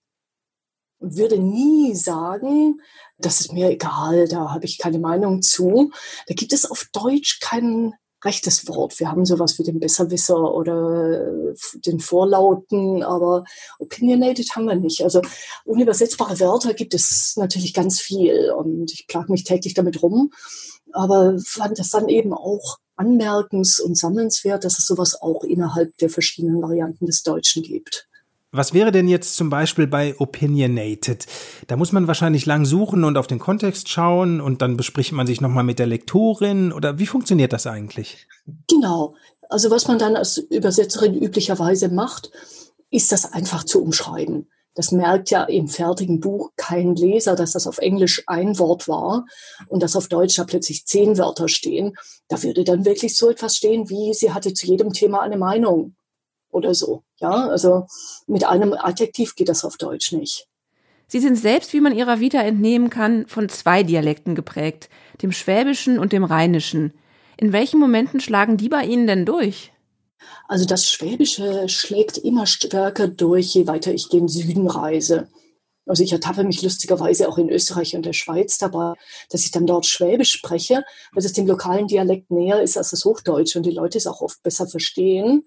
und 1.00 1.16
würde 1.16 1.38
nie 1.38 1.94
sagen, 1.94 2.80
das 3.18 3.40
ist 3.40 3.52
mir 3.52 3.70
egal, 3.70 4.28
da 4.28 4.52
habe 4.52 4.64
ich 4.64 4.78
keine 4.78 4.98
Meinung 4.98 5.42
zu. 5.42 5.90
Da 6.26 6.34
gibt 6.34 6.52
es 6.52 6.70
auf 6.70 6.86
Deutsch 6.92 7.40
keinen 7.40 7.94
rechtes 8.24 8.68
Wort. 8.68 9.00
Wir 9.00 9.10
haben 9.10 9.24
sowas 9.24 9.58
wie 9.58 9.62
den 9.62 9.80
Besserwisser 9.80 10.54
oder 10.54 11.22
äh, 11.22 11.54
den 11.86 12.00
Vorlauten, 12.00 13.02
aber 13.02 13.44
opinionated 13.78 14.54
haben 14.54 14.66
wir 14.66 14.76
nicht. 14.76 15.02
Also 15.02 15.22
unübersetzbare 15.64 16.38
Wörter 16.38 16.74
gibt 16.74 16.94
es 16.94 17.34
natürlich 17.36 17.72
ganz 17.72 18.00
viel 18.00 18.50
und 18.50 18.92
ich 18.92 19.06
plage 19.06 19.32
mich 19.32 19.44
täglich 19.44 19.74
damit 19.74 20.02
rum, 20.02 20.32
aber 20.92 21.38
fand 21.44 21.78
das 21.78 21.90
dann 21.90 22.08
eben 22.08 22.34
auch 22.34 22.78
anmerkens- 22.96 23.80
und 23.80 23.96
sammelnswert, 23.96 24.64
dass 24.64 24.78
es 24.78 24.86
sowas 24.86 25.20
auch 25.20 25.42
innerhalb 25.42 25.96
der 25.98 26.10
verschiedenen 26.10 26.60
Varianten 26.60 27.06
des 27.06 27.22
Deutschen 27.22 27.62
gibt. 27.62 28.09
Was 28.52 28.74
wäre 28.74 28.90
denn 28.90 29.06
jetzt 29.06 29.36
zum 29.36 29.48
Beispiel 29.48 29.86
bei 29.86 30.18
Opinionated? 30.18 31.26
Da 31.68 31.76
muss 31.76 31.92
man 31.92 32.08
wahrscheinlich 32.08 32.46
lang 32.46 32.64
suchen 32.64 33.04
und 33.04 33.16
auf 33.16 33.28
den 33.28 33.38
Kontext 33.38 33.88
schauen 33.88 34.40
und 34.40 34.60
dann 34.60 34.76
bespricht 34.76 35.12
man 35.12 35.28
sich 35.28 35.40
nochmal 35.40 35.62
mit 35.62 35.78
der 35.78 35.86
Lektorin 35.86 36.72
oder 36.72 36.98
wie 36.98 37.06
funktioniert 37.06 37.52
das 37.52 37.68
eigentlich? 37.68 38.26
Genau. 38.68 39.14
Also 39.48 39.70
was 39.70 39.86
man 39.86 40.00
dann 40.00 40.16
als 40.16 40.36
Übersetzerin 40.36 41.14
üblicherweise 41.14 41.90
macht, 41.90 42.32
ist 42.90 43.12
das 43.12 43.32
einfach 43.32 43.62
zu 43.62 43.80
umschreiben. 43.80 44.48
Das 44.74 44.90
merkt 44.90 45.30
ja 45.30 45.44
im 45.44 45.68
fertigen 45.68 46.18
Buch 46.18 46.50
kein 46.56 46.96
Leser, 46.96 47.36
dass 47.36 47.52
das 47.52 47.68
auf 47.68 47.78
Englisch 47.78 48.24
ein 48.26 48.58
Wort 48.58 48.88
war 48.88 49.26
und 49.68 49.80
dass 49.82 49.94
auf 49.94 50.08
Deutsch 50.08 50.36
da 50.36 50.44
plötzlich 50.44 50.86
zehn 50.86 51.18
Wörter 51.18 51.48
stehen. 51.48 51.94
Da 52.26 52.42
würde 52.42 52.64
dann 52.64 52.84
wirklich 52.84 53.16
so 53.16 53.30
etwas 53.30 53.54
stehen 53.54 53.90
wie, 53.90 54.12
sie 54.12 54.32
hatte 54.32 54.54
zu 54.54 54.66
jedem 54.66 54.92
Thema 54.92 55.20
eine 55.20 55.38
Meinung 55.38 55.94
oder 56.50 56.74
so. 56.74 57.02
Ja, 57.18 57.48
also 57.48 57.86
mit 58.26 58.44
einem 58.44 58.72
Adjektiv 58.72 59.34
geht 59.34 59.48
das 59.48 59.64
auf 59.64 59.76
Deutsch 59.76 60.12
nicht. 60.12 60.46
Sie 61.06 61.18
sind 61.18 61.34
selbst, 61.34 61.72
wie 61.72 61.80
man 61.80 61.96
ihrer 61.96 62.20
Vita 62.20 62.40
entnehmen 62.40 62.88
kann, 62.88 63.26
von 63.26 63.48
zwei 63.48 63.82
Dialekten 63.82 64.36
geprägt, 64.36 64.88
dem 65.22 65.32
Schwäbischen 65.32 65.98
und 65.98 66.12
dem 66.12 66.22
Rheinischen. 66.22 66.92
In 67.36 67.52
welchen 67.52 67.80
Momenten 67.80 68.20
schlagen 68.20 68.56
die 68.56 68.68
bei 68.68 68.84
Ihnen 68.84 69.08
denn 69.08 69.26
durch? 69.26 69.72
Also 70.46 70.66
das 70.66 70.88
Schwäbische 70.88 71.68
schlägt 71.68 72.18
immer 72.18 72.46
stärker 72.46 73.08
durch, 73.08 73.54
je 73.54 73.66
weiter 73.66 73.92
ich 73.92 74.08
gen 74.08 74.28
Süden 74.28 74.68
reise. 74.68 75.28
Also 75.84 76.04
ich 76.04 76.12
ertappe 76.12 76.44
mich 76.44 76.62
lustigerweise 76.62 77.28
auch 77.28 77.38
in 77.38 77.48
Österreich 77.48 77.96
und 77.96 78.06
der 78.06 78.12
Schweiz 78.12 78.58
dabei, 78.58 78.94
dass 79.30 79.44
ich 79.44 79.50
dann 79.50 79.66
dort 79.66 79.86
Schwäbisch 79.86 80.30
spreche, 80.30 80.84
weil 81.12 81.24
es 81.24 81.32
dem 81.32 81.48
lokalen 81.48 81.88
Dialekt 81.88 82.30
näher 82.30 82.62
ist 82.62 82.76
als 82.76 82.90
das 82.90 83.04
Hochdeutsche 83.04 83.58
und 83.58 83.64
die 83.64 83.72
Leute 83.72 83.98
es 83.98 84.06
auch 84.06 84.20
oft 84.20 84.40
besser 84.44 84.68
verstehen 84.68 85.42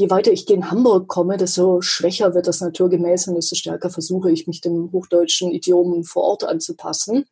je 0.00 0.10
weiter 0.10 0.32
ich 0.32 0.48
in 0.48 0.70
Hamburg 0.70 1.08
komme, 1.08 1.36
desto 1.36 1.82
schwächer 1.82 2.34
wird 2.34 2.46
das 2.46 2.62
naturgemäß 2.62 3.28
und 3.28 3.34
desto 3.34 3.54
stärker 3.54 3.90
versuche 3.90 4.30
ich, 4.30 4.46
mich 4.46 4.62
dem 4.62 4.90
hochdeutschen 4.92 5.50
Idiom 5.52 6.04
vor 6.04 6.24
Ort 6.24 6.44
anzupassen. 6.44 7.26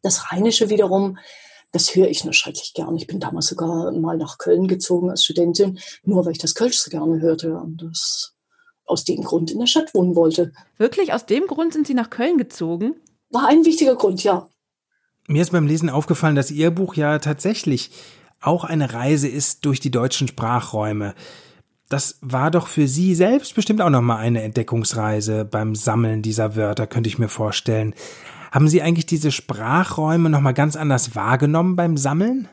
Das 0.00 0.30
Rheinische 0.30 0.70
wiederum, 0.70 1.18
das 1.72 1.94
höre 1.96 2.08
ich 2.08 2.24
nur 2.24 2.32
schrecklich 2.32 2.72
gern. 2.72 2.96
Ich 2.96 3.08
bin 3.08 3.18
damals 3.18 3.48
sogar 3.48 3.90
mal 3.90 4.16
nach 4.16 4.38
Köln 4.38 4.68
gezogen 4.68 5.10
als 5.10 5.24
Studentin, 5.24 5.80
nur 6.04 6.24
weil 6.24 6.32
ich 6.32 6.38
das 6.38 6.54
Kölsch 6.54 6.78
so 6.78 6.88
gerne 6.88 7.20
hörte 7.20 7.56
und 7.56 7.82
das 7.82 8.34
aus 8.84 9.04
dem 9.04 9.24
Grund 9.24 9.50
in 9.50 9.58
der 9.58 9.66
Stadt 9.66 9.92
wohnen 9.92 10.14
wollte. 10.14 10.52
Wirklich? 10.78 11.12
Aus 11.12 11.26
dem 11.26 11.48
Grund 11.48 11.72
sind 11.72 11.88
Sie 11.88 11.94
nach 11.94 12.10
Köln 12.10 12.38
gezogen? 12.38 12.94
War 13.30 13.48
ein 13.48 13.64
wichtiger 13.64 13.96
Grund, 13.96 14.22
ja. 14.22 14.48
Mir 15.26 15.42
ist 15.42 15.50
beim 15.50 15.66
Lesen 15.66 15.90
aufgefallen, 15.90 16.36
dass 16.36 16.52
Ihr 16.52 16.70
Buch 16.70 16.94
ja 16.94 17.18
tatsächlich 17.18 17.90
auch 18.40 18.62
eine 18.62 18.92
Reise 18.92 19.26
ist 19.26 19.64
durch 19.64 19.80
die 19.80 19.90
deutschen 19.90 20.28
Sprachräume. 20.28 21.16
Das 21.88 22.18
war 22.20 22.50
doch 22.50 22.66
für 22.66 22.88
Sie 22.88 23.14
selbst 23.14 23.54
bestimmt 23.54 23.80
auch 23.80 23.90
nochmal 23.90 24.18
eine 24.18 24.42
Entdeckungsreise 24.42 25.44
beim 25.44 25.76
Sammeln 25.76 26.22
dieser 26.22 26.56
Wörter, 26.56 26.86
könnte 26.86 27.08
ich 27.08 27.18
mir 27.18 27.28
vorstellen. 27.28 27.94
Haben 28.50 28.68
Sie 28.68 28.82
eigentlich 28.82 29.06
diese 29.06 29.30
Sprachräume 29.30 30.28
nochmal 30.28 30.54
ganz 30.54 30.74
anders 30.74 31.14
wahrgenommen 31.14 31.76
beim 31.76 31.96
Sammeln? 31.96 32.48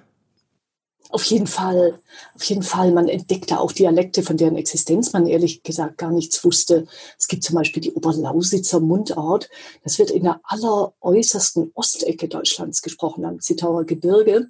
Auf 1.10 1.24
jeden 1.26 1.46
Fall, 1.46 2.00
auf 2.34 2.44
jeden 2.44 2.64
Fall. 2.64 2.92
Man 2.92 3.08
entdeckte 3.08 3.60
auch 3.60 3.72
Dialekte, 3.72 4.24
von 4.24 4.36
deren 4.36 4.56
Existenz 4.56 5.14
man 5.14 5.28
ehrlich 5.28 5.62
gesagt 5.62 6.00
gar 6.00 6.12
nichts 6.12 6.44
wusste. 6.44 6.88
Es 7.20 7.28
gibt 7.28 7.44
zum 7.44 7.56
Beispiel 7.56 7.82
die 7.82 7.94
Oberlausitzer 7.94 8.80
Mundart. 8.80 9.48
Das 9.84 10.00
wird 10.00 10.10
in 10.10 10.24
der 10.24 10.42
alleräußersten 10.44 11.72
Ostecke 11.76 12.28
Deutschlands 12.28 12.82
gesprochen, 12.82 13.26
am 13.26 13.40
Zittauer 13.40 13.86
Gebirge. 13.86 14.48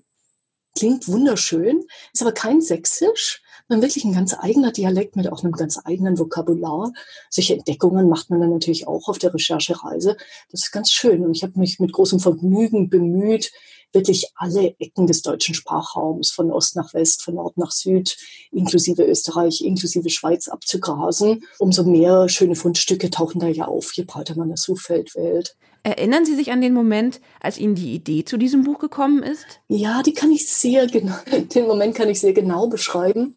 Klingt 0.78 1.08
wunderschön, 1.08 1.84
ist 2.14 2.22
aber 2.22 2.32
kein 2.32 2.62
Sächsisch, 2.62 3.43
sondern 3.68 3.84
wirklich 3.84 4.04
ein 4.06 4.14
ganz 4.14 4.36
eigener 4.38 4.72
Dialekt 4.72 5.16
mit 5.16 5.32
auch 5.32 5.44
einem 5.44 5.54
ganz 5.54 5.80
eigenen 5.84 6.20
Vokabular. 6.20 6.92
Solche 7.30 7.56
Entdeckungen 7.56 8.10
macht 8.10 8.30
man 8.30 8.42
dann 8.42 8.52
natürlich 8.52 8.88
auch 8.88 9.08
auf 9.08 9.20
der 9.20 9.34
Recherchereise. 9.34 10.18
Das 10.52 10.64
ist 10.66 10.72
ganz 10.72 10.92
schön. 10.92 11.26
Und 11.26 11.36
ich 11.36 11.44
habe 11.44 11.60
mich 11.60 11.80
mit 11.80 11.94
großem 11.94 12.20
Vergnügen 12.20 12.90
bemüht, 12.90 13.52
wirklich 13.94 14.32
alle 14.36 14.76
Ecken 14.80 15.08
des 15.08 15.22
deutschen 15.22 15.56
Sprachraums, 15.56 16.32
von 16.32 16.52
Ost 16.52 16.76
nach 16.76 16.94
West, 16.94 17.24
von 17.24 17.36
Nord 17.36 17.58
nach 17.58 17.72
Süd, 17.72 18.18
inklusive 18.52 19.04
Österreich, 19.04 19.62
inklusive 19.62 20.10
Schweiz 20.10 20.48
abzugrasen. 20.48 21.46
Umso 21.60 21.84
mehr 21.84 22.28
schöne 22.30 22.56
Fundstücke 22.56 23.10
tauchen 23.10 23.40
da 23.40 23.48
ja 23.48 23.66
auf, 23.66 23.94
je 23.94 24.04
breiter 24.04 24.36
man 24.36 24.50
das 24.50 24.64
Suchfeld 24.64 25.16
wählt. 25.16 25.56
Erinnern 25.84 26.26
Sie 26.26 26.36
sich 26.36 26.52
an 26.52 26.62
den 26.62 26.74
Moment, 26.74 27.20
als 27.42 27.58
Ihnen 27.58 27.76
die 27.76 27.94
Idee 27.94 28.24
zu 28.24 28.38
diesem 28.38 28.64
Buch 28.64 28.80
gekommen 28.80 29.22
ist? 29.22 29.46
Ja, 29.68 30.02
die 30.02 30.14
kann 30.14 30.32
ich 30.32 30.50
sehr 30.50 30.88
genau, 30.88 31.16
den 31.54 31.68
Moment 31.68 31.94
kann 31.96 32.10
ich 32.10 32.22
sehr 32.22 32.34
genau 32.34 32.68
beschreiben. 32.68 33.36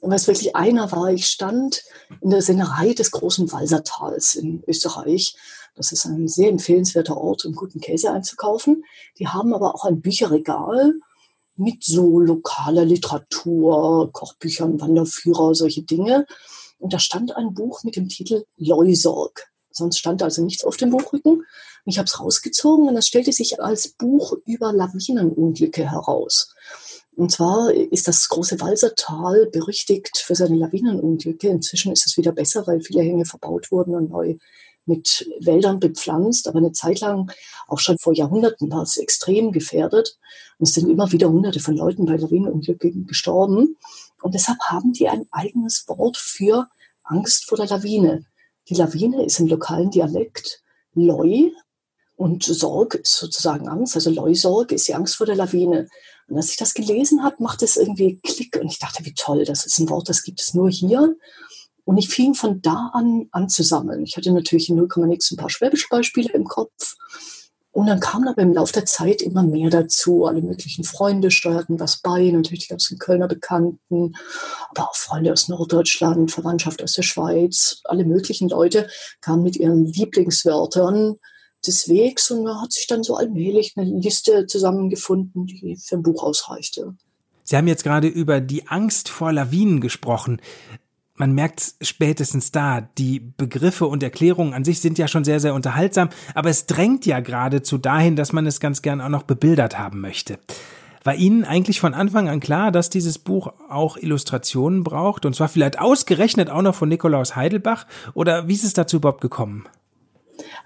Was 0.00 0.28
wirklich 0.28 0.54
einer 0.54 0.92
war, 0.92 1.10
ich 1.10 1.26
stand 1.26 1.82
in 2.20 2.30
der 2.30 2.42
Sennerei 2.42 2.92
des 2.92 3.10
großen 3.10 3.50
Walsertals 3.50 4.36
in 4.36 4.62
Österreich. 4.66 5.34
Das 5.78 5.92
ist 5.92 6.04
ein 6.04 6.26
sehr 6.26 6.48
empfehlenswerter 6.48 7.16
Ort, 7.16 7.44
um 7.44 7.54
guten 7.54 7.80
Käse 7.80 8.10
einzukaufen. 8.10 8.84
Die 9.18 9.28
haben 9.28 9.54
aber 9.54 9.74
auch 9.74 9.84
ein 9.84 10.00
Bücherregal 10.00 10.92
mit 11.56 11.84
so 11.84 12.18
lokaler 12.18 12.84
Literatur, 12.84 14.10
Kochbüchern, 14.12 14.80
Wanderführer, 14.80 15.54
solche 15.54 15.82
Dinge. 15.82 16.26
Und 16.78 16.92
da 16.92 16.98
stand 16.98 17.36
ein 17.36 17.54
Buch 17.54 17.84
mit 17.84 17.96
dem 17.96 18.08
Titel 18.08 18.44
Leusorg. 18.56 19.46
Sonst 19.70 19.98
stand 19.98 20.22
also 20.22 20.42
nichts 20.44 20.64
auf 20.64 20.76
dem 20.76 20.90
Buchrücken. 20.90 21.44
Ich 21.84 21.98
habe 21.98 22.06
es 22.06 22.20
rausgezogen 22.20 22.88
und 22.88 22.94
das 22.94 23.06
stellte 23.06 23.32
sich 23.32 23.62
als 23.62 23.88
Buch 23.88 24.36
über 24.46 24.72
Lawinenunglücke 24.72 25.90
heraus. 25.90 26.54
Und 27.16 27.32
zwar 27.32 27.72
ist 27.72 28.06
das 28.06 28.28
große 28.28 28.60
Walsertal 28.60 29.46
berüchtigt 29.46 30.18
für 30.18 30.34
seine 30.34 30.56
Lawinenunglücke. 30.56 31.48
Inzwischen 31.48 31.92
ist 31.92 32.06
es 32.06 32.16
wieder 32.16 32.32
besser, 32.32 32.66
weil 32.66 32.80
viele 32.80 33.02
Hänge 33.02 33.24
verbaut 33.24 33.70
wurden 33.72 33.94
und 33.94 34.10
neu 34.10 34.36
mit 34.88 35.28
Wäldern 35.40 35.78
bepflanzt. 35.78 36.48
Aber 36.48 36.58
eine 36.58 36.72
Zeit 36.72 37.00
lang, 37.00 37.30
auch 37.68 37.78
schon 37.78 37.98
vor 37.98 38.14
Jahrhunderten, 38.14 38.70
war 38.70 38.82
es 38.82 38.96
extrem 38.96 39.52
gefährdet. 39.52 40.18
Und 40.58 40.68
es 40.68 40.74
sind 40.74 40.88
immer 40.88 41.12
wieder 41.12 41.28
Hunderte 41.28 41.60
von 41.60 41.76
Leuten 41.76 42.06
bei 42.06 42.16
Lawinenunglücken 42.16 43.06
gestorben. 43.06 43.76
Und 44.22 44.34
deshalb 44.34 44.58
haben 44.62 44.92
die 44.92 45.08
ein 45.08 45.26
eigenes 45.30 45.84
Wort 45.86 46.16
für 46.16 46.68
Angst 47.04 47.46
vor 47.46 47.56
der 47.56 47.68
Lawine. 47.68 48.24
Die 48.68 48.74
Lawine 48.74 49.24
ist 49.24 49.38
im 49.40 49.46
lokalen 49.46 49.90
Dialekt 49.90 50.62
Loi 50.94 51.52
und 52.16 52.42
Sorg 52.42 52.94
ist 52.96 53.16
sozusagen 53.16 53.68
Angst. 53.68 53.94
Also 53.94 54.10
Leusorg 54.10 54.72
ist 54.72 54.88
die 54.88 54.94
Angst 54.94 55.16
vor 55.16 55.26
der 55.26 55.36
Lawine. 55.36 55.88
Und 56.28 56.36
als 56.36 56.50
ich 56.50 56.56
das 56.56 56.74
gelesen 56.74 57.22
habe, 57.22 57.42
macht 57.42 57.62
es 57.62 57.76
irgendwie 57.76 58.18
Klick 58.22 58.58
und 58.60 58.66
ich 58.66 58.78
dachte, 58.78 59.04
wie 59.06 59.14
toll, 59.14 59.44
das 59.44 59.64
ist 59.64 59.78
ein 59.78 59.88
Wort, 59.88 60.08
das 60.08 60.22
gibt 60.22 60.40
es 60.40 60.52
nur 60.52 60.68
hier. 60.68 61.16
Und 61.88 61.96
ich 61.96 62.10
fing 62.10 62.34
von 62.34 62.60
da 62.60 62.90
an 62.92 63.28
an 63.30 63.48
zu 63.48 63.62
sammeln. 63.62 64.04
Ich 64.04 64.18
hatte 64.18 64.30
natürlich 64.30 64.68
in 64.68 64.76
0, 64.76 64.88
nix 65.06 65.30
ein 65.30 65.38
paar 65.38 65.48
schwäbische 65.48 65.86
Beispiele 65.88 66.30
im 66.34 66.44
Kopf. 66.44 66.96
Und 67.70 67.86
dann 67.86 67.98
kam 67.98 68.28
aber 68.28 68.42
im 68.42 68.52
Laufe 68.52 68.74
der 68.74 68.84
Zeit 68.84 69.22
immer 69.22 69.42
mehr 69.42 69.70
dazu. 69.70 70.26
Alle 70.26 70.42
möglichen 70.42 70.84
Freunde 70.84 71.30
steuerten 71.30 71.80
was 71.80 72.02
bei, 72.02 72.30
natürlich 72.30 72.64
die 72.64 72.68
ganzen 72.68 72.98
Kölner 72.98 73.26
Bekannten, 73.26 74.12
aber 74.68 74.90
auch 74.90 74.96
Freunde 74.96 75.32
aus 75.32 75.48
Norddeutschland, 75.48 76.30
Verwandtschaft 76.30 76.82
aus 76.82 76.92
der 76.92 77.04
Schweiz, 77.04 77.80
alle 77.84 78.04
möglichen 78.04 78.50
Leute 78.50 78.90
kamen 79.22 79.42
mit 79.42 79.56
ihren 79.56 79.86
Lieblingswörtern 79.86 81.16
des 81.66 81.88
Wegs 81.88 82.30
und 82.30 82.44
da 82.44 82.60
hat 82.60 82.72
sich 82.72 82.86
dann 82.86 83.02
so 83.02 83.16
allmählich 83.16 83.72
eine 83.76 83.90
Liste 83.98 84.44
zusammengefunden, 84.44 85.46
die 85.46 85.78
für 85.82 85.96
ein 85.96 86.02
Buch 86.02 86.22
ausreichte. 86.22 86.98
Sie 87.44 87.56
haben 87.56 87.66
jetzt 87.66 87.82
gerade 87.82 88.08
über 88.08 88.42
die 88.42 88.66
Angst 88.66 89.08
vor 89.08 89.32
Lawinen 89.32 89.80
gesprochen. 89.80 90.42
Man 91.18 91.32
merkt 91.32 91.74
spätestens 91.80 92.52
da, 92.52 92.80
die 92.80 93.18
Begriffe 93.18 93.86
und 93.86 94.04
Erklärungen 94.04 94.54
an 94.54 94.64
sich 94.64 94.80
sind 94.80 94.98
ja 94.98 95.08
schon 95.08 95.24
sehr, 95.24 95.40
sehr 95.40 95.52
unterhaltsam, 95.52 96.10
aber 96.32 96.48
es 96.48 96.66
drängt 96.66 97.06
ja 97.06 97.18
geradezu 97.18 97.76
dahin, 97.76 98.14
dass 98.14 98.32
man 98.32 98.46
es 98.46 98.60
ganz 98.60 98.82
gern 98.82 99.00
auch 99.00 99.08
noch 99.08 99.24
bebildert 99.24 99.80
haben 99.80 100.00
möchte. 100.00 100.38
War 101.02 101.16
Ihnen 101.16 101.44
eigentlich 101.44 101.80
von 101.80 101.92
Anfang 101.92 102.28
an 102.28 102.38
klar, 102.38 102.70
dass 102.70 102.88
dieses 102.88 103.18
Buch 103.18 103.52
auch 103.68 103.96
Illustrationen 103.96 104.84
braucht? 104.84 105.26
Und 105.26 105.34
zwar 105.34 105.48
vielleicht 105.48 105.80
ausgerechnet 105.80 106.50
auch 106.50 106.62
noch 106.62 106.74
von 106.74 106.88
Nikolaus 106.88 107.34
Heidelbach? 107.34 107.86
Oder 108.14 108.46
wie 108.46 108.54
ist 108.54 108.64
es 108.64 108.74
dazu 108.74 108.98
überhaupt 108.98 109.20
gekommen? 109.20 109.66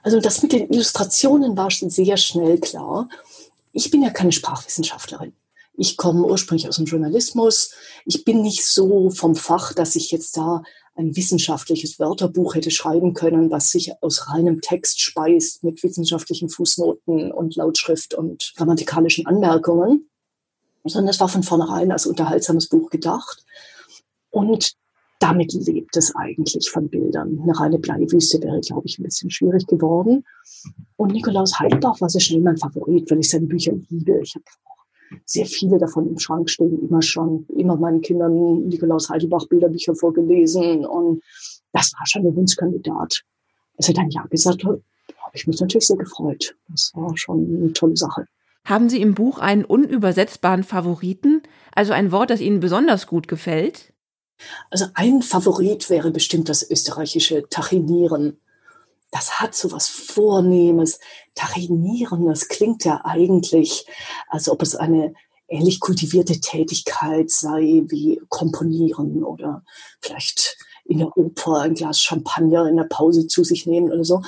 Also 0.02 0.20
das 0.20 0.42
mit 0.42 0.52
den 0.52 0.68
Illustrationen 0.68 1.56
war 1.56 1.70
schon 1.70 1.88
sehr 1.88 2.18
schnell 2.18 2.58
klar. 2.58 3.08
Ich 3.72 3.90
bin 3.90 4.02
ja 4.02 4.10
keine 4.10 4.32
Sprachwissenschaftlerin. 4.32 5.32
Ich 5.74 5.96
komme 5.96 6.24
ursprünglich 6.26 6.68
aus 6.68 6.76
dem 6.76 6.84
Journalismus. 6.84 7.72
Ich 8.04 8.24
bin 8.24 8.42
nicht 8.42 8.64
so 8.64 9.10
vom 9.10 9.34
Fach, 9.34 9.72
dass 9.72 9.96
ich 9.96 10.10
jetzt 10.10 10.36
da 10.36 10.62
ein 10.94 11.16
wissenschaftliches 11.16 11.98
Wörterbuch 11.98 12.54
hätte 12.54 12.70
schreiben 12.70 13.14
können, 13.14 13.50
was 13.50 13.70
sich 13.70 13.92
aus 14.02 14.28
reinem 14.28 14.60
Text 14.60 15.00
speist 15.00 15.64
mit 15.64 15.82
wissenschaftlichen 15.82 16.50
Fußnoten 16.50 17.32
und 17.32 17.56
Lautschrift 17.56 18.12
und 18.14 18.52
grammatikalischen 18.56 19.26
Anmerkungen, 19.26 20.10
sondern 20.84 21.08
es 21.08 21.20
war 21.20 21.28
von 21.28 21.42
vornherein 21.42 21.92
als 21.92 22.06
unterhaltsames 22.06 22.68
Buch 22.68 22.90
gedacht. 22.90 23.44
Und 24.30 24.74
damit 25.18 25.52
lebt 25.52 25.96
es 25.96 26.14
eigentlich 26.16 26.68
von 26.68 26.88
Bildern. 26.88 27.38
Eine 27.40 27.58
reine 27.58 27.78
Bleiwüste 27.78 28.42
wäre, 28.42 28.60
glaube 28.60 28.86
ich, 28.86 28.98
ein 28.98 29.04
bisschen 29.04 29.30
schwierig 29.30 29.66
geworden. 29.66 30.24
Und 30.96 31.12
Nikolaus 31.12 31.58
Heidelbach 31.58 32.00
war 32.00 32.10
sehr 32.10 32.20
schnell 32.20 32.40
mein 32.40 32.58
Favorit, 32.58 33.10
weil 33.10 33.20
ich 33.20 33.30
seine 33.30 33.46
Bücher 33.46 33.72
liebe. 33.88 34.20
Ich 34.20 34.34
habe 34.34 34.44
sehr 35.24 35.46
viele 35.46 35.78
davon 35.78 36.08
im 36.08 36.18
Schrank 36.18 36.50
stehen, 36.50 36.88
immer 36.88 37.02
schon, 37.02 37.46
immer 37.56 37.76
meinen 37.76 38.00
Kindern 38.00 38.66
Nikolaus 38.66 39.08
Heidelbach 39.08 39.46
Bilderbücher 39.48 39.94
vorgelesen. 39.94 40.84
Und 40.84 41.22
das 41.72 41.92
war 41.98 42.06
schon 42.06 42.26
ein 42.26 42.36
Wunschkandidat. 42.36 43.22
Als 43.76 43.88
er 43.88 43.94
dann 43.94 44.10
Ja 44.10 44.24
gesagt 44.30 44.64
hat, 44.64 44.80
habe 45.18 45.32
ich 45.34 45.46
mich 45.46 45.60
natürlich 45.60 45.86
sehr 45.86 45.96
gefreut. 45.96 46.56
Das 46.68 46.92
war 46.94 47.16
schon 47.16 47.56
eine 47.56 47.72
tolle 47.72 47.96
Sache. 47.96 48.26
Haben 48.64 48.88
Sie 48.88 49.00
im 49.00 49.14
Buch 49.14 49.38
einen 49.38 49.64
unübersetzbaren 49.64 50.62
Favoriten, 50.62 51.42
also 51.74 51.92
ein 51.92 52.12
Wort, 52.12 52.30
das 52.30 52.40
Ihnen 52.40 52.60
besonders 52.60 53.06
gut 53.06 53.26
gefällt? 53.26 53.92
Also 54.70 54.86
ein 54.94 55.22
Favorit 55.22 55.90
wäre 55.90 56.10
bestimmt 56.10 56.48
das 56.48 56.68
österreichische 56.68 57.48
Tachinieren. 57.48 58.38
Das 59.12 59.40
hat 59.40 59.54
so 59.54 59.70
was 59.70 59.88
Vornehmes. 59.88 60.98
Tachinieren, 61.34 62.26
das 62.26 62.48
klingt 62.48 62.84
ja 62.84 63.02
eigentlich, 63.04 63.86
als 64.28 64.48
ob 64.48 64.62
es 64.62 64.74
eine 64.74 65.14
ähnlich 65.48 65.80
kultivierte 65.80 66.40
Tätigkeit 66.40 67.30
sei 67.30 67.82
wie 67.86 68.20
Komponieren 68.28 69.22
oder 69.22 69.62
vielleicht 70.00 70.56
in 70.84 70.98
der 70.98 71.16
Oper 71.16 71.60
ein 71.60 71.74
Glas 71.74 72.00
Champagner 72.00 72.66
in 72.68 72.76
der 72.76 72.84
Pause 72.84 73.26
zu 73.26 73.44
sich 73.44 73.66
nehmen 73.66 73.92
oder 73.92 74.04
so. 74.04 74.22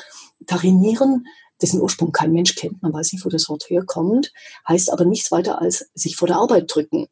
Tarinieren, 0.47 1.27
dessen 1.63 1.81
Ursprung 1.81 2.13
kein 2.13 2.33
Mensch 2.33 2.55
kennt, 2.55 2.83
man 2.83 2.93
weiß 2.93 3.13
nicht, 3.13 3.25
wo 3.25 3.31
das 3.31 3.49
Wort 3.49 3.71
herkommt, 3.71 4.33
heißt 4.69 4.93
aber 4.93 5.07
nichts 5.07 5.33
weiter 5.33 5.61
als 5.61 5.91
sich 5.95 6.17
vor 6.17 6.29
der 6.29 6.37
Arbeit 6.37 6.73
drücken. 6.73 7.07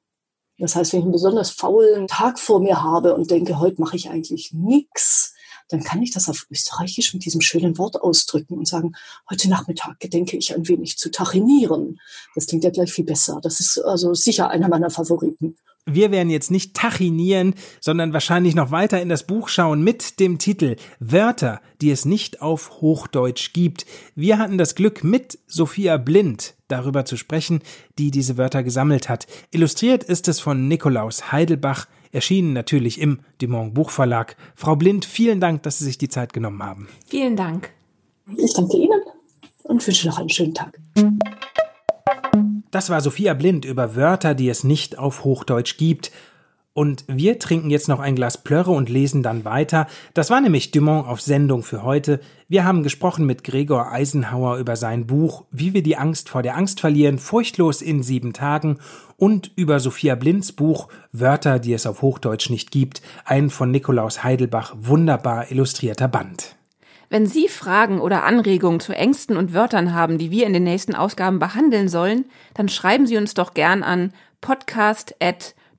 Das 0.59 0.77
heißt, 0.77 0.93
wenn 0.93 1.01
ich 1.01 1.05
einen 1.05 1.13
besonders 1.13 1.51
faulen 1.51 2.07
Tag 2.07 2.39
vor 2.39 2.61
mir 2.61 2.83
habe 2.83 3.15
und 3.15 3.31
denke, 3.31 3.59
heute 3.59 3.81
mache 3.81 3.97
ich 3.97 4.11
eigentlich 4.11 4.53
nichts, 4.53 5.32
dann 5.73 5.83
kann 5.83 6.03
ich 6.03 6.11
das 6.11 6.29
auf 6.29 6.47
Österreichisch 6.51 7.15
mit 7.15 7.25
diesem 7.25 7.41
schönen 7.41 7.79
Wort 7.79 8.01
ausdrücken 8.01 8.55
und 8.59 8.69
sagen, 8.69 8.93
heute 9.31 9.49
Nachmittag 9.49 9.99
gedenke 10.01 10.37
ich 10.37 10.55
ein 10.55 10.69
wenig 10.69 10.99
zu 10.99 11.11
tachinieren. 11.11 12.01
Das 12.35 12.47
klingt 12.47 12.65
ja 12.65 12.71
gleich 12.71 12.93
viel 12.93 13.05
besser. 13.05 13.41
Das 13.43 13.61
ist 13.61 13.79
also 13.79 14.15
sicher 14.15 14.51
einer 14.51 14.69
meiner 14.69 14.91
Favoriten. 14.91 15.57
Wir 15.85 16.13
werden 16.13 16.31
jetzt 16.31 16.53
nicht 16.53 16.75
tachinieren, 16.75 17.55
sondern 17.81 18.13
wahrscheinlich 18.13 18.55
noch 18.55 18.71
weiter 18.71 19.03
in 19.03 19.09
das 19.09 19.27
Buch 19.27 19.49
schauen 19.49 19.83
mit 19.83 20.21
dem 20.21 20.39
Titel 20.39 20.77
Wörter, 21.01 21.61
die 21.81 21.91
es 21.91 22.05
nicht 22.05 22.41
auf 22.41 22.81
Hochdeutsch 22.81 23.53
gibt. 23.53 23.85
Wir 24.15 24.39
hatten 24.39 24.59
das 24.59 24.77
Glück, 24.77 25.03
mit 25.03 25.41
Sophia 25.49 25.97
Blind 25.97 26.55
darüber 26.69 27.05
zu 27.05 27.17
sprechen, 27.17 27.63
die 27.99 28.13
diese 28.13 28.37
Wörter 28.37 28.63
gesammelt 28.63 29.09
hat. 29.09 29.27
Illustriert 29.51 30.05
ist 30.05 30.29
es 30.29 30.39
von 30.39 30.69
Nikolaus 30.69 31.33
Heidelbach, 31.33 31.89
erschienen 32.13 32.53
natürlich 32.53 33.01
im 33.01 33.21
Dumont 33.41 33.75
Buchverlag. 33.75 34.37
Frau 34.55 34.77
Blind, 34.77 35.05
vielen 35.05 35.41
Dank, 35.41 35.65
dass 35.65 35.79
Sie 35.79 35.85
sich 35.85 35.99
die 35.99 36.09
Zeit 36.09 36.33
genommen 36.33 36.63
haben. 36.63 36.89
Vielen 37.07 37.37
Dank. 37.37 37.71
Ich 38.37 38.55
danke 38.55 38.77
Ihnen 38.77 39.01
und 39.65 39.85
wünsche 39.85 40.07
noch 40.07 40.19
einen 40.19 40.29
schönen 40.29 40.55
Tag. 40.55 40.79
Das 42.71 42.89
war 42.89 43.01
Sophia 43.01 43.35
Blind 43.35 43.65
über 43.65 43.97
Wörter, 43.97 44.35
die 44.35 44.49
es 44.49 44.65
nicht 44.65 44.99
auf 44.99 45.25
Hochdeutsch 45.25 45.77
gibt. 45.77 46.13
Und 46.75 47.05
wir 47.07 47.39
trinken 47.39 47.69
jetzt 47.69 47.89
noch 47.89 48.01
ein 48.01 48.15
Glas 48.15 48.43
Plörre 48.43 48.71
und 48.71 48.89
lesen 48.89 49.23
dann 49.23 49.45
weiter. 49.45 49.87
Das 50.15 50.31
war 50.31 50.41
nämlich 50.41 50.71
Dumont 50.71 51.07
auf 51.07 51.21
Sendung 51.21 51.63
für 51.63 51.83
heute. 51.83 52.21
Wir 52.49 52.65
haben 52.65 52.83
gesprochen 52.83 53.27
mit 53.27 53.45
Gregor 53.45 53.93
Eisenhauer 53.93 54.57
über 54.57 54.77
sein 54.77 55.07
Buch 55.07 55.45
Wie 55.51 55.75
wir 55.75 55.83
die 55.83 55.99
Angst 55.99 56.31
vor 56.31 56.43
der 56.43 56.57
Angst 56.57 56.81
verlieren, 56.81 57.19
furchtlos 57.19 57.83
in 57.83 58.03
sieben 58.03 58.33
Tagen 58.33 58.79
und 59.19 59.53
über 59.55 59.81
Sophia 59.81 60.15
Blinds 60.15 60.53
Buch 60.53 60.89
Wörter, 61.13 61.59
die 61.59 61.75
es 61.75 61.87
auf 61.87 62.01
Hochdeutsch 62.01 62.49
nicht 62.49 62.71
gibt, 62.71 63.03
ein 63.27 63.51
von 63.51 63.71
Nikolaus 63.71 64.25
Heidelbach 64.25 64.75
wunderbar 64.75 65.51
illustrierter 65.51 66.09
Band. 66.09 66.57
Wenn 67.11 67.27
Sie 67.27 67.49
Fragen 67.49 68.01
oder 68.01 68.25
Anregungen 68.25 68.81
zu 68.81 68.95
Ängsten 68.95 69.37
und 69.37 69.53
Wörtern 69.53 69.93
haben, 69.93 70.17
die 70.17 70.31
wir 70.31 70.47
in 70.47 70.55
den 70.55 70.65
nächsten 70.65 70.95
Ausgaben 70.95 71.39
behandeln 71.39 71.89
sollen, 71.89 72.25
dann 72.55 72.71
schreiben 72.71 73.07
Sie 73.07 73.19
uns 73.19 73.35
doch 73.35 73.53
gern 73.53 73.83
an 73.83 74.15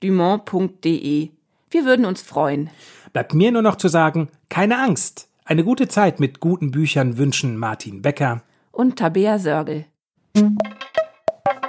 podcast.dumont.de. 0.00 1.30
Wir 1.70 1.84
würden 1.84 2.04
uns 2.04 2.22
freuen. 2.22 2.70
Bleibt 3.12 3.34
mir 3.34 3.52
nur 3.52 3.62
noch 3.62 3.76
zu 3.76 3.88
sagen, 3.88 4.28
keine 4.48 4.78
Angst. 4.78 5.28
Eine 5.44 5.64
gute 5.64 5.88
Zeit 5.88 6.20
mit 6.20 6.40
guten 6.40 6.70
Büchern 6.70 7.18
wünschen 7.18 7.58
Martin 7.58 8.02
Becker 8.02 8.42
und 8.72 8.96
Tabea 8.96 9.38
Sörgel. 9.38 9.86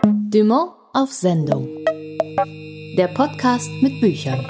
Dumont 0.06 0.72
auf 0.94 1.12
Sendung. 1.12 1.68
Der 2.98 3.10
Podcast 3.14 3.70
mit 3.82 4.00
Büchern. 4.00 4.46